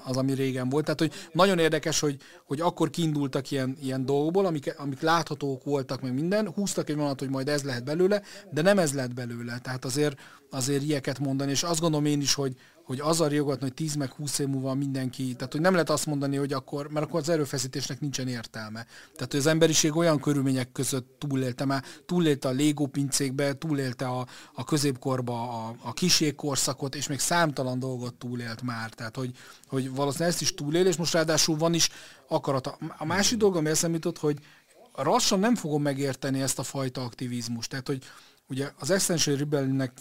az, 0.04 0.18
ami 0.18 0.34
régen 0.34 0.70
volt. 0.70 0.84
Tehát, 0.84 1.00
hogy 1.00 1.14
nagyon 1.32 1.60
érdekes, 1.60 2.00
hogy, 2.00 2.18
hogy 2.46 2.62
akkor 2.62 2.90
kiindultak 2.90 3.52
ilyen, 3.52 3.78
ilyen 3.82 4.06
dolgokból, 4.06 4.46
amik, 4.46 4.74
amik 4.78 4.91
láthatók 5.00 5.64
voltak, 5.64 6.02
meg 6.02 6.14
minden, 6.14 6.52
húztak 6.52 6.90
egy 6.90 6.96
vonat, 6.96 7.20
hogy 7.20 7.30
majd 7.30 7.48
ez 7.48 7.64
lehet 7.64 7.84
belőle, 7.84 8.22
de 8.52 8.62
nem 8.62 8.80
ez 8.80 8.94
lett 8.94 9.14
belőle. 9.14 9.60
Tehát 9.60 9.86
azért, 9.86 10.20
azért 10.50 10.84
ilyeket 10.84 11.20
mondani, 11.20 11.52
és 11.52 11.64
azt 11.64 11.80
gondolom 11.80 12.06
én 12.06 12.22
is, 12.22 12.34
hogy, 12.34 12.56
hogy 12.84 13.00
az 13.00 13.22
a 13.22 13.28
riogatni, 13.28 13.62
hogy 13.64 13.74
10 13.74 13.96
meg 13.96 14.12
20 14.12 14.40
év 14.40 14.48
múlva 14.48 14.74
mindenki, 14.74 15.34
tehát 15.36 15.52
hogy 15.52 15.62
nem 15.62 15.72
lehet 15.72 15.90
azt 15.90 16.06
mondani, 16.06 16.36
hogy 16.36 16.54
akkor, 16.54 16.90
mert 16.90 17.06
akkor 17.06 17.20
az 17.20 17.30
erőfeszítésnek 17.30 18.00
nincsen 18.00 18.28
értelme. 18.28 18.86
Tehát 19.14 19.32
hogy 19.32 19.40
az 19.40 19.46
emberiség 19.46 19.96
olyan 19.96 20.20
körülmények 20.20 20.72
között 20.72 21.16
túlélte 21.18 21.66
már, 21.66 21.84
túlélte 22.06 22.48
a 22.48 22.52
Lego 22.52 22.86
pincékbe, 22.86 23.54
túlélte 23.54 24.08
a, 24.08 24.28
a 24.54 24.64
középkorba 24.64 25.66
a, 25.68 25.76
a 25.82 25.94
kiségkorszakot, 25.94 26.96
és 26.96 27.08
még 27.08 27.20
számtalan 27.20 27.80
dolgot 27.80 28.14
túlélt 28.14 28.62
már. 28.62 28.90
Tehát 28.90 29.16
hogy, 29.16 29.32
hogy 29.68 29.96
valószínűleg 29.96 30.34
ezt 30.34 30.42
is 30.42 30.54
túlél, 30.54 30.86
és 30.86 30.96
most 30.96 31.14
ráadásul 31.14 31.58
van 31.58 31.74
is 31.74 31.90
akarata. 32.28 32.78
A 32.98 33.06
másik 33.06 33.38
dolog, 33.38 33.56
ami 33.56 33.70
eszembe 33.70 34.00
hogy 34.20 34.38
rassan 34.94 35.40
nem 35.40 35.56
fogom 35.56 35.82
megérteni 35.82 36.42
ezt 36.42 36.60
a 36.60 36.64
fajta 36.64 37.04
aktivizmust. 37.04 37.70
Tehát, 37.70 37.88
hogy 37.88 38.04
ugye 38.48 38.72
az 38.80 38.90
Extension 38.90 39.38
Rebellionnek 39.38 39.92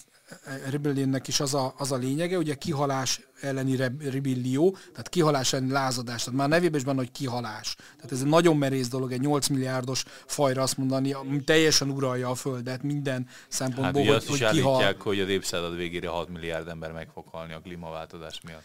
rebellionnek 0.71 1.29
is 1.29 1.41
az 1.41 1.55
a, 1.55 1.75
az 1.79 1.93
a 1.93 1.97
lényege, 1.97 2.39
ugye 2.39 2.55
kihalás 2.55 3.21
elleni 3.41 3.77
rebellió, 3.77 4.77
tehát 4.91 5.09
kihalás 5.09 5.53
elleni 5.53 5.73
lázadás, 5.73 6.25
tehát 6.25 6.39
már 6.39 6.49
nevében 6.49 6.79
is 6.79 6.85
benne, 6.85 6.99
hogy 6.99 7.13
kihalás. 7.13 7.77
Tehát 7.97 8.13
ez 8.13 8.21
egy 8.21 8.27
nagyon 8.27 8.57
merész 8.57 8.89
dolog, 8.89 9.13
egy 9.13 9.21
8 9.21 9.47
milliárdos 9.47 10.05
fajra 10.27 10.63
azt 10.63 10.77
mondani, 10.77 11.13
ami 11.13 11.45
teljesen 11.45 11.91
uralja 11.91 12.31
a 12.31 12.35
Földet 12.35 12.83
minden 12.83 13.27
szempontból, 13.49 14.05
hát, 14.05 14.25
hogy, 14.25 14.41
hogy 14.41 14.51
kihal. 14.51 14.95
hogy 14.99 15.21
az 15.21 15.29
évszázad 15.29 15.77
végére 15.77 16.09
6 16.09 16.29
milliárd 16.29 16.69
ember 16.69 16.93
meg 16.93 17.09
fog 17.15 17.27
halni 17.29 17.53
a 17.53 17.61
klímaváltozás 17.61 18.41
miatt. 18.45 18.65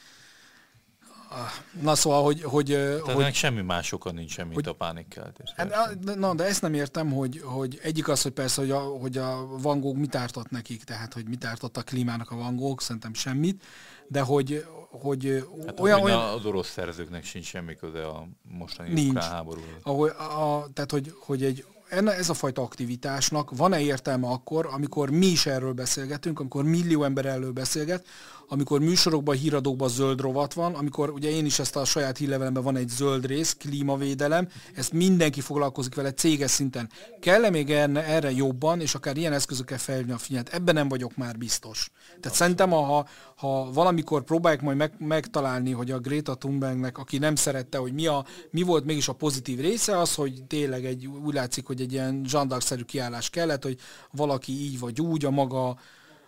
Na 1.81 1.95
szóval, 1.95 2.23
hogy... 2.23 2.43
hogy 2.43 2.65
Tehát 2.65 3.11
hogy, 3.11 3.33
semmi 3.33 3.61
más 3.61 3.91
oka 3.91 4.11
nincs, 4.11 4.37
mint 4.37 4.53
hogy, 4.53 4.67
a 4.67 4.73
pánikkeltés. 4.73 5.53
Hát, 5.55 5.97
na, 6.15 6.33
de 6.33 6.43
ezt 6.43 6.61
nem 6.61 6.73
értem, 6.73 7.11
hogy, 7.11 7.41
hogy 7.43 7.79
egyik 7.83 8.07
az, 8.07 8.21
hogy 8.21 8.31
persze, 8.31 8.61
hogy 8.61 8.71
a, 8.71 8.79
hogy 8.79 9.17
a 9.17 9.47
Van 9.61 9.79
Gogh 9.79 9.97
mit 9.97 10.15
ártott 10.15 10.49
nekik, 10.49 10.83
tehát 10.83 11.13
hogy 11.13 11.27
mit 11.27 11.45
ártott 11.45 11.77
a 11.77 11.81
klímának 11.81 12.31
a 12.31 12.35
Van 12.35 12.55
Gogh, 12.55 12.81
szerintem 12.81 13.13
semmit, 13.13 13.63
de 14.07 14.21
hogy, 14.21 14.65
hogy 14.89 15.45
hát 15.65 15.79
olyan, 15.79 16.01
olyan... 16.01 16.19
Az 16.19 16.45
orosz 16.45 16.69
szerzőknek 16.69 17.23
sincs 17.23 17.45
semmi 17.45 17.75
köze 17.75 18.07
a 18.07 18.27
mostani 18.41 18.93
nincs. 18.93 19.23
háborúhoz. 19.23 19.69
Ahogy, 19.83 20.09
a, 20.09 20.67
tehát, 20.73 20.91
hogy, 20.91 21.13
hogy 21.19 21.43
egy 21.43 21.65
ez 21.89 22.29
a 22.29 22.33
fajta 22.33 22.61
aktivitásnak 22.61 23.57
van-e 23.57 23.81
értelme 23.81 24.27
akkor, 24.27 24.69
amikor 24.71 25.09
mi 25.09 25.25
is 25.25 25.45
erről 25.45 25.73
beszélgetünk, 25.73 26.39
amikor 26.39 26.63
millió 26.63 27.03
ember 27.03 27.25
erről 27.25 27.51
beszélget, 27.51 28.05
amikor 28.47 28.79
műsorokban, 28.79 29.35
híradókban 29.35 29.89
zöld 29.89 30.21
rovat 30.21 30.53
van, 30.53 30.73
amikor 30.73 31.09
ugye 31.09 31.29
én 31.29 31.45
is 31.45 31.59
ezt 31.59 31.75
a 31.75 31.85
saját 31.85 32.17
hírlevelemben 32.17 32.63
van 32.63 32.75
egy 32.75 32.89
zöld 32.89 33.25
rész, 33.25 33.55
klímavédelem, 33.59 34.47
ezt 34.75 34.93
mindenki 34.93 35.41
foglalkozik 35.41 35.95
vele 35.95 36.13
céges 36.13 36.51
szinten. 36.51 36.89
Kell-e 37.19 37.49
még 37.49 37.71
erre, 37.71 38.05
erre 38.05 38.31
jobban, 38.31 38.81
és 38.81 38.95
akár 38.95 39.17
ilyen 39.17 39.33
eszközökkel 39.33 39.77
felhívni 39.77 40.11
a 40.11 40.17
figyelmet? 40.17 40.53
Ebben 40.53 40.73
nem 40.73 40.87
vagyok 40.87 41.15
már 41.15 41.37
biztos. 41.37 41.91
Tehát 42.19 42.37
szerintem, 42.37 42.69
ha, 42.69 43.07
ha 43.35 43.71
valamikor 43.71 44.23
próbálják 44.23 44.61
majd 44.61 44.77
meg, 44.77 44.93
megtalálni, 44.97 45.71
hogy 45.71 45.91
a 45.91 45.99
Greta 45.99 46.35
Thunbergnek, 46.35 46.97
aki 46.97 47.17
nem 47.17 47.35
szerette, 47.35 47.77
hogy 47.77 47.93
mi, 47.93 48.07
a, 48.07 48.25
mi 48.51 48.61
volt 48.61 48.85
mégis 48.85 49.07
a 49.07 49.13
pozitív 49.13 49.59
része, 49.59 49.99
az, 49.99 50.15
hogy 50.15 50.43
tényleg 50.47 50.85
egy, 50.85 51.07
úgy 51.07 51.33
látszik, 51.33 51.65
hogy 51.65 51.81
egy 51.81 51.91
ilyen 51.91 52.23
zsandagszerű 52.27 52.81
kiállás 52.81 53.29
kellett, 53.29 53.63
hogy 53.63 53.77
valaki 54.11 54.51
így 54.51 54.79
vagy 54.79 55.01
úgy 55.01 55.25
a 55.25 55.29
maga 55.29 55.77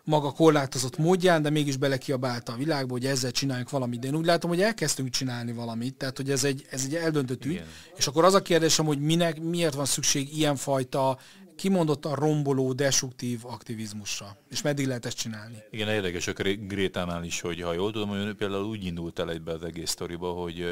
maga 0.08 0.32
korlátozott 0.32 0.98
módján, 0.98 1.41
de 1.41 1.50
mégis 1.50 1.78
belekiabálta 1.78 2.54
a 2.54 2.56
világba, 2.56 2.91
hogy 2.91 3.06
ezzel 3.06 3.32
csináljuk 3.32 3.70
valamit. 3.70 4.00
De 4.00 4.08
én 4.08 4.15
úgy 4.15 4.26
látom, 4.26 4.50
hogy 4.50 4.62
elkezdtünk 4.62 5.10
csinálni 5.10 5.52
valamit, 5.52 5.96
tehát 5.96 6.17
hogy 6.17 6.32
ez 6.32 6.43
egy, 6.43 6.65
ez 6.70 6.84
egy 6.84 6.96
eldöntött 6.96 7.46
ügy. 7.46 7.63
És 7.96 8.08
akkor 8.08 8.24
az 8.24 8.34
a 8.34 8.41
kérdésem, 8.41 8.86
hogy 8.86 9.00
minek, 9.00 9.41
miért 9.41 9.74
van 9.74 9.86
szükség 9.86 10.38
ilyenfajta 10.38 11.17
kimondottan 11.56 12.15
romboló, 12.15 12.74
destruktív 12.74 13.39
aktivizmusra. 13.46 14.38
És 14.50 14.62
meddig 14.62 14.88
lehet 14.88 15.06
ezt 15.06 15.17
csinálni? 15.17 15.63
Igen, 15.72 15.88
érdekes 15.88 16.28
a 16.28 16.34
Grétánál 16.67 17.24
is, 17.24 17.41
hogy 17.41 17.62
ha 17.62 17.74
jól 17.74 17.91
tudom, 17.91 18.10
hogy 18.10 18.34
például 18.34 18.65
úgy 18.65 18.86
indult 18.86 19.20
el 19.20 19.30
egybe 19.30 19.52
az 19.52 19.63
egész 19.63 19.89
sztoriba, 19.89 20.32
hogy 20.32 20.65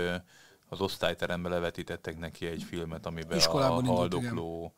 az 0.70 0.82
osztályterembe 0.82 1.50
levetítettek 1.50 2.18
neki 2.18 2.46
egy 2.46 2.64
filmet, 2.70 3.06
amiben 3.06 3.38
Iskolában 3.38 3.88
a 3.88 3.92
haldokló 3.92 4.28
indult, 4.28 4.74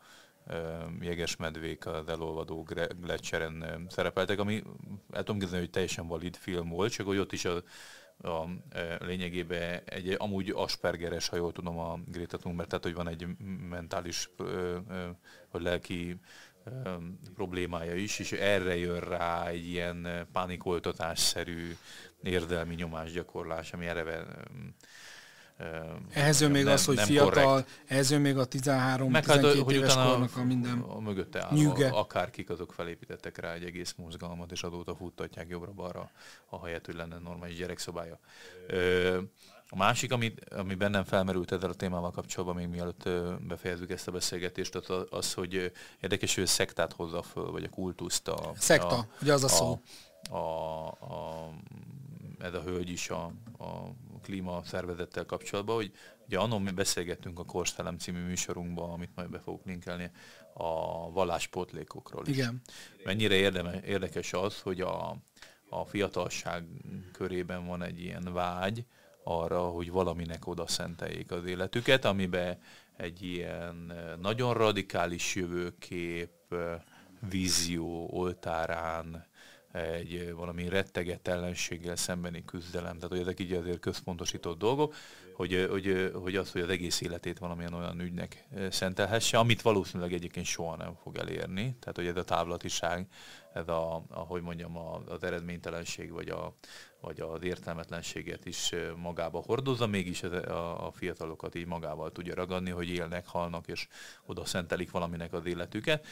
jegesmedvék 1.01 1.85
az 1.85 2.09
elolvadó 2.09 2.67
gletscheren 3.01 3.85
szerepeltek, 3.89 4.39
ami 4.39 4.63
el 5.11 5.23
tudom 5.23 5.39
kezdeni, 5.39 5.61
hogy 5.61 5.71
teljesen 5.71 6.07
valid 6.07 6.35
film 6.35 6.69
volt, 6.69 6.91
csak 6.91 7.05
hogy 7.05 7.17
ott 7.17 7.31
is 7.31 7.45
a, 7.45 7.63
a, 8.21 8.47
lényegében 8.99 9.81
egy 9.85 10.15
amúgy 10.17 10.49
aspergeres, 10.49 11.27
ha 11.27 11.35
jól 11.35 11.51
tudom, 11.51 11.77
a 11.77 11.99
Greta 12.05 12.37
Thunberg, 12.37 12.69
tehát 12.69 12.83
hogy 12.83 12.93
van 12.93 13.07
egy 13.07 13.27
mentális 13.69 14.29
vagy 15.51 15.61
lelki 15.61 16.19
problémája 17.33 17.95
is, 17.95 18.19
és 18.19 18.31
erre 18.31 18.77
jön 18.77 18.99
rá 18.99 19.47
egy 19.47 19.67
ilyen 19.67 20.27
pánikoltatásszerű 20.31 21.75
érdelmi 22.21 22.75
nyomásgyakorlás, 22.75 23.73
ami 23.73 23.85
erre 23.85 24.25
ehhez 26.09 26.41
jön 26.41 26.51
még 26.51 26.63
nem, 26.63 26.73
az, 26.73 26.85
hogy 26.85 26.99
fiatal, 26.99 27.43
korrekt. 27.45 27.81
ehhez 27.85 28.11
jön 28.11 28.21
még 28.21 28.37
a 28.37 28.47
13-12 28.47 29.23
hát, 29.25 29.71
éves 29.71 29.93
kornak 29.93 30.35
a 30.35 30.43
minden 30.43 30.79
a 30.79 30.99
mögötte 30.99 31.43
álló, 31.43 31.73
akárkik 31.91 32.49
azok 32.49 32.73
felépítettek 32.73 33.37
rá 33.37 33.53
egy 33.53 33.63
egész 33.63 33.93
mozgalmat, 33.97 34.51
és 34.51 34.63
azóta 34.63 34.95
futtatják 34.95 35.47
jobbra-balra, 35.49 36.11
ahelyett, 36.49 36.85
hogy 36.85 36.95
lenne 36.95 37.17
normális 37.17 37.57
gyerekszobája. 37.57 38.19
A 39.69 39.75
másik, 39.75 40.11
ami, 40.11 40.33
ami 40.49 40.75
bennem 40.75 41.03
felmerült 41.03 41.51
ezzel 41.51 41.69
a 41.69 41.73
témával 41.73 42.11
kapcsolatban, 42.11 42.55
még 42.55 42.67
mielőtt 42.67 43.09
befejezzük 43.47 43.91
ezt 43.91 44.07
a 44.07 44.11
beszélgetést, 44.11 44.75
az, 44.75 45.05
az 45.09 45.33
hogy 45.33 45.71
érdekes, 46.01 46.35
hogy 46.35 46.43
a 46.43 46.47
szektát 46.47 46.93
hozza 46.93 47.21
föl, 47.21 47.51
vagy 47.51 47.63
a 47.63 47.69
kultuszt. 47.69 48.27
A, 48.27 48.51
Szekta, 48.57 48.97
a, 48.97 49.07
ugye 49.21 49.33
az 49.33 49.43
a 49.43 49.47
szó. 49.47 49.81
A, 50.29 50.35
a, 50.35 50.87
a 50.87 51.49
ez 52.39 52.53
a 52.53 52.61
hölgy 52.61 52.89
is 52.89 53.09
a, 53.09 53.31
a 53.57 53.93
klíma 54.21 54.61
szervezettel 54.63 55.25
kapcsolatban, 55.25 55.75
hogy 55.75 55.91
ugye 56.25 56.37
annól 56.37 56.59
mi 56.59 56.71
beszélgettünk 56.71 57.39
a 57.39 57.45
Korszelem 57.45 57.97
című 57.97 58.25
műsorunkban, 58.25 58.89
amit 58.89 59.11
majd 59.15 59.29
be 59.29 59.39
fogok 59.39 59.65
linkelni, 59.65 60.11
a 60.53 61.11
valláspótlékokról 61.11 62.27
is. 62.27 62.37
Igen. 62.37 62.61
Mennyire 63.03 63.35
érdeme, 63.35 63.81
érdekes 63.83 64.33
az, 64.33 64.61
hogy 64.61 64.81
a, 64.81 65.17
a 65.69 65.85
fiatalság 65.85 66.67
körében 67.11 67.65
van 67.65 67.83
egy 67.83 68.01
ilyen 68.01 68.33
vágy 68.33 68.85
arra, 69.23 69.61
hogy 69.61 69.91
valaminek 69.91 70.47
oda 70.47 70.67
szenteljék 70.67 71.31
az 71.31 71.45
életüket, 71.45 72.05
amiben 72.05 72.59
egy 72.97 73.21
ilyen 73.23 73.93
nagyon 74.21 74.53
radikális 74.53 75.35
jövőkép, 75.35 76.31
vízió 77.29 78.07
oltárán, 78.11 79.25
egy 79.77 80.33
valami 80.33 80.69
retteget 80.69 81.27
ellenséggel 81.27 81.95
szembeni 81.95 82.45
küzdelem, 82.45 82.95
tehát 82.95 83.09
hogy 83.09 83.19
ezek 83.19 83.39
így 83.39 83.53
azért 83.53 83.79
központosított 83.79 84.57
dolgok, 84.57 84.95
hogy, 85.33 85.67
hogy, 85.69 86.11
hogy 86.13 86.35
az, 86.35 86.51
hogy 86.51 86.61
az 86.61 86.69
egész 86.69 87.01
életét 87.01 87.39
valamilyen 87.39 87.73
olyan 87.73 87.99
ügynek 87.99 88.47
szentelhesse, 88.69 89.37
amit 89.37 89.61
valószínűleg 89.61 90.13
egyébként 90.13 90.45
soha 90.45 90.75
nem 90.75 90.95
fog 91.03 91.17
elérni, 91.17 91.75
tehát 91.79 91.95
hogy 91.95 92.07
ez 92.07 92.15
a 92.15 92.23
távlatiság, 92.23 93.07
ez 93.53 93.67
a, 93.67 94.03
ahogy 94.09 94.41
mondjam, 94.41 94.77
az 95.07 95.23
eredménytelenség 95.23 96.11
vagy, 96.11 96.29
a, 96.29 96.53
vagy 97.01 97.19
az 97.19 97.43
értelmetlenséget 97.43 98.45
is 98.45 98.71
magába 98.95 99.43
hordozza, 99.45 99.87
mégis 99.87 100.23
a, 100.23 100.87
a 100.87 100.91
fiatalokat 100.91 101.55
így 101.55 101.65
magával 101.65 102.11
tudja 102.11 102.35
ragadni, 102.35 102.69
hogy 102.69 102.89
élnek, 102.89 103.27
halnak, 103.27 103.67
és 103.67 103.87
oda 104.25 104.45
szentelik 104.45 104.91
valaminek 104.91 105.33
az 105.33 105.45
életüket 105.45 106.05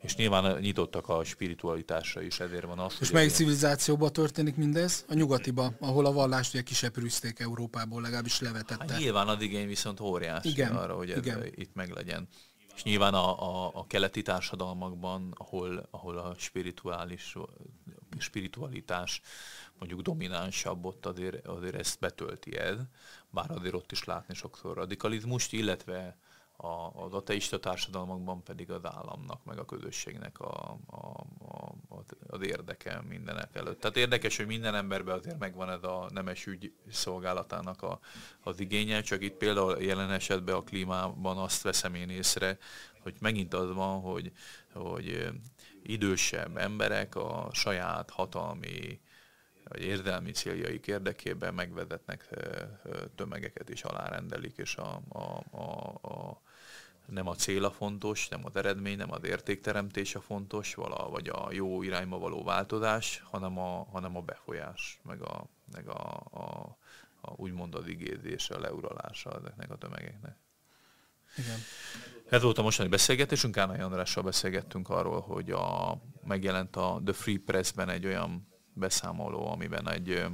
és 0.00 0.16
nyilván 0.16 0.58
nyitottak 0.60 1.08
a 1.08 1.24
spiritualitásra 1.24 2.22
is, 2.22 2.40
ezért 2.40 2.64
van 2.64 2.78
az, 2.78 2.96
És 3.00 3.10
melyik 3.10 3.30
civilizációban 3.30 4.12
történik 4.12 4.56
mindez? 4.56 5.04
A 5.08 5.14
nyugatiba, 5.14 5.72
ahol 5.80 6.06
a 6.06 6.12
vallást 6.12 6.54
ugye 6.54 6.62
kiseprűzték 6.62 7.40
Európából, 7.40 8.02
legalábbis 8.02 8.40
levetette. 8.40 8.84
Hát 8.88 8.98
nyilván 8.98 9.28
az 9.28 9.42
igény 9.42 9.66
viszont 9.66 10.00
óriási 10.00 10.48
igen, 10.48 10.76
arra, 10.76 10.94
hogy 10.94 11.10
ez 11.10 11.16
igen. 11.18 11.44
itt 11.54 11.74
meglegyen. 11.74 12.28
És 12.76 12.82
nyilván 12.82 13.14
a, 13.14 13.42
a, 13.42 13.70
a 13.74 13.86
keleti 13.86 14.22
társadalmakban, 14.22 15.34
ahol, 15.36 15.88
ahol 15.90 16.18
a 16.18 16.34
spirituális, 16.38 17.36
spiritualitás 18.18 19.20
mondjuk 19.78 20.00
dominánsabb, 20.00 20.84
ott 20.84 21.06
azért, 21.06 21.46
azért 21.46 21.74
ezt 21.74 22.00
betölti 22.00 22.56
ez, 22.56 22.76
bár 23.30 23.50
azért 23.50 23.74
ott 23.74 23.92
is 23.92 24.04
látni 24.04 24.34
sokszor 24.34 24.76
radikalizmust, 24.76 25.52
illetve 25.52 26.18
a, 26.56 27.02
az 27.04 27.12
ateista 27.12 27.58
társadalmakban 27.58 28.42
pedig 28.42 28.70
az 28.70 28.84
államnak, 28.84 29.44
meg 29.44 29.58
a 29.58 29.64
közösségnek 29.64 30.40
a, 30.40 30.78
a, 30.86 30.96
a, 31.48 31.74
az 32.26 32.42
érdeke 32.42 33.02
mindenek 33.08 33.54
előtt. 33.54 33.80
Tehát 33.80 33.96
érdekes, 33.96 34.36
hogy 34.36 34.46
minden 34.46 34.74
emberben 34.74 35.18
azért 35.18 35.38
megvan 35.38 35.70
ez 35.70 35.82
a 35.82 36.08
nemes 36.12 36.46
ügy 36.46 36.72
szolgálatának 36.90 37.82
a, 37.82 37.98
az 38.40 38.60
igénye, 38.60 39.00
csak 39.00 39.22
itt 39.22 39.36
például 39.36 39.82
jelen 39.82 40.10
esetben 40.10 40.54
a 40.54 40.62
klímában 40.62 41.38
azt 41.38 41.62
veszem 41.62 41.94
én 41.94 42.08
észre, 42.08 42.58
hogy 43.02 43.14
megint 43.20 43.54
az 43.54 43.74
van, 43.74 44.00
hogy, 44.00 44.32
hogy 44.72 45.28
idősebb 45.82 46.56
emberek 46.56 47.14
a 47.16 47.48
saját 47.52 48.10
hatalmi 48.10 49.00
vagy 49.68 49.82
érdelmi 49.82 50.30
céljaik 50.30 50.86
érdekében 50.86 51.54
megvezetnek 51.54 52.28
tömegeket 53.14 53.68
is 53.68 53.82
alárendelik, 53.82 54.56
és 54.56 54.76
a, 54.76 55.00
a, 55.08 55.42
a, 55.50 55.98
a, 56.02 56.40
nem 57.06 57.28
a 57.28 57.34
cél 57.34 57.64
a 57.64 57.70
fontos, 57.70 58.28
nem 58.28 58.44
az 58.44 58.56
eredmény, 58.56 58.96
nem 58.96 59.12
az 59.12 59.24
értékteremtés 59.24 60.14
a 60.14 60.20
fontos, 60.20 60.74
vala, 60.74 61.08
vagy 61.10 61.28
a 61.28 61.48
jó 61.52 61.82
irányba 61.82 62.18
való 62.18 62.44
változás, 62.44 63.22
hanem 63.24 63.58
a, 63.58 63.86
hanem 63.90 64.16
a 64.16 64.20
befolyás, 64.20 65.00
meg 65.02 65.22
a, 65.22 65.46
meg 65.72 65.88
a, 65.88 66.22
a, 66.30 66.76
a 67.20 67.32
úgymond 67.36 67.74
az 67.74 67.86
igézése, 67.86 68.54
a 68.54 68.60
leuralása 68.60 69.36
ezeknek 69.38 69.70
a 69.70 69.76
tömegeknek. 69.76 70.36
Igen. 71.36 71.58
Ez 72.28 72.42
volt 72.42 72.58
a 72.58 72.62
mostani 72.62 72.88
beszélgetésünk, 72.88 73.54
Kánai 73.54 73.80
Andrással 73.80 74.22
beszélgettünk 74.22 74.88
arról, 74.88 75.20
hogy 75.20 75.50
a, 75.50 75.98
megjelent 76.24 76.76
a 76.76 77.00
The 77.04 77.14
Free 77.14 77.40
Press-ben 77.44 77.88
egy 77.88 78.06
olyan 78.06 78.48
beszámoló, 78.72 79.50
amiben 79.50 79.88
egy, 79.88 80.24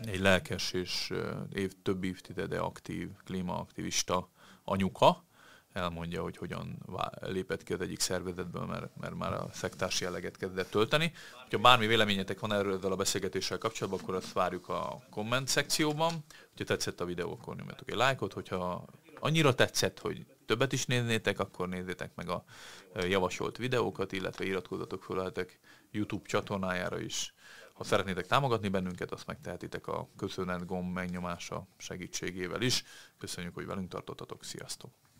egy 0.00 0.20
lelkes 0.20 0.72
és 0.72 1.12
év, 1.52 1.72
több 1.82 2.04
évtizede 2.04 2.58
aktív 2.58 3.08
klímaaktivista 3.24 4.30
anyuka 4.64 5.24
elmondja, 5.74 6.22
hogy 6.22 6.36
hogyan 6.36 6.78
lépett 7.20 7.62
ki 7.62 7.72
az 7.72 7.80
egyik 7.80 8.00
szervezetből, 8.00 8.64
mert, 8.64 8.96
mert 8.96 9.14
már 9.14 9.32
a 9.32 9.48
szektárs 9.52 10.00
jelleget 10.00 10.36
kezdett 10.36 10.70
tölteni. 10.70 11.12
Ha 11.50 11.58
bármi 11.58 11.86
véleményetek 11.86 12.40
van 12.40 12.52
erről 12.52 12.76
ezzel 12.76 12.92
a 12.92 12.96
beszélgetéssel 12.96 13.58
kapcsolatban, 13.58 14.00
akkor 14.02 14.14
azt 14.14 14.32
várjuk 14.32 14.68
a 14.68 15.02
komment 15.10 15.48
szekcióban. 15.48 16.24
Ha 16.56 16.64
tetszett 16.64 17.00
a 17.00 17.04
videó, 17.04 17.32
akkor 17.32 17.56
nyomjatok 17.56 17.90
egy 17.90 17.96
lájkot, 17.96 18.32
hogyha 18.32 18.84
annyira 19.20 19.54
tetszett, 19.54 19.98
hogy 19.98 20.26
többet 20.46 20.72
is 20.72 20.86
néznétek, 20.86 21.38
akkor 21.38 21.68
nézzétek 21.68 22.14
meg 22.14 22.28
a 22.28 22.44
javasolt 22.94 23.56
videókat, 23.56 24.12
illetve 24.12 24.44
iratkozzatok 24.44 25.02
fel 25.02 25.32
YouTube 25.90 26.26
csatornájára 26.26 27.00
is. 27.00 27.34
Ha 27.72 27.84
szeretnétek 27.84 28.26
támogatni 28.26 28.68
bennünket, 28.68 29.12
azt 29.12 29.26
megtehetitek 29.26 29.86
a 29.86 30.08
köszönet 30.16 30.66
gomb 30.66 30.94
megnyomása 30.94 31.66
segítségével 31.76 32.62
is. 32.62 32.84
Köszönjük, 33.18 33.54
hogy 33.54 33.66
velünk 33.66 33.88
tartottatok. 33.88 34.44
Sziasztok! 34.44 35.13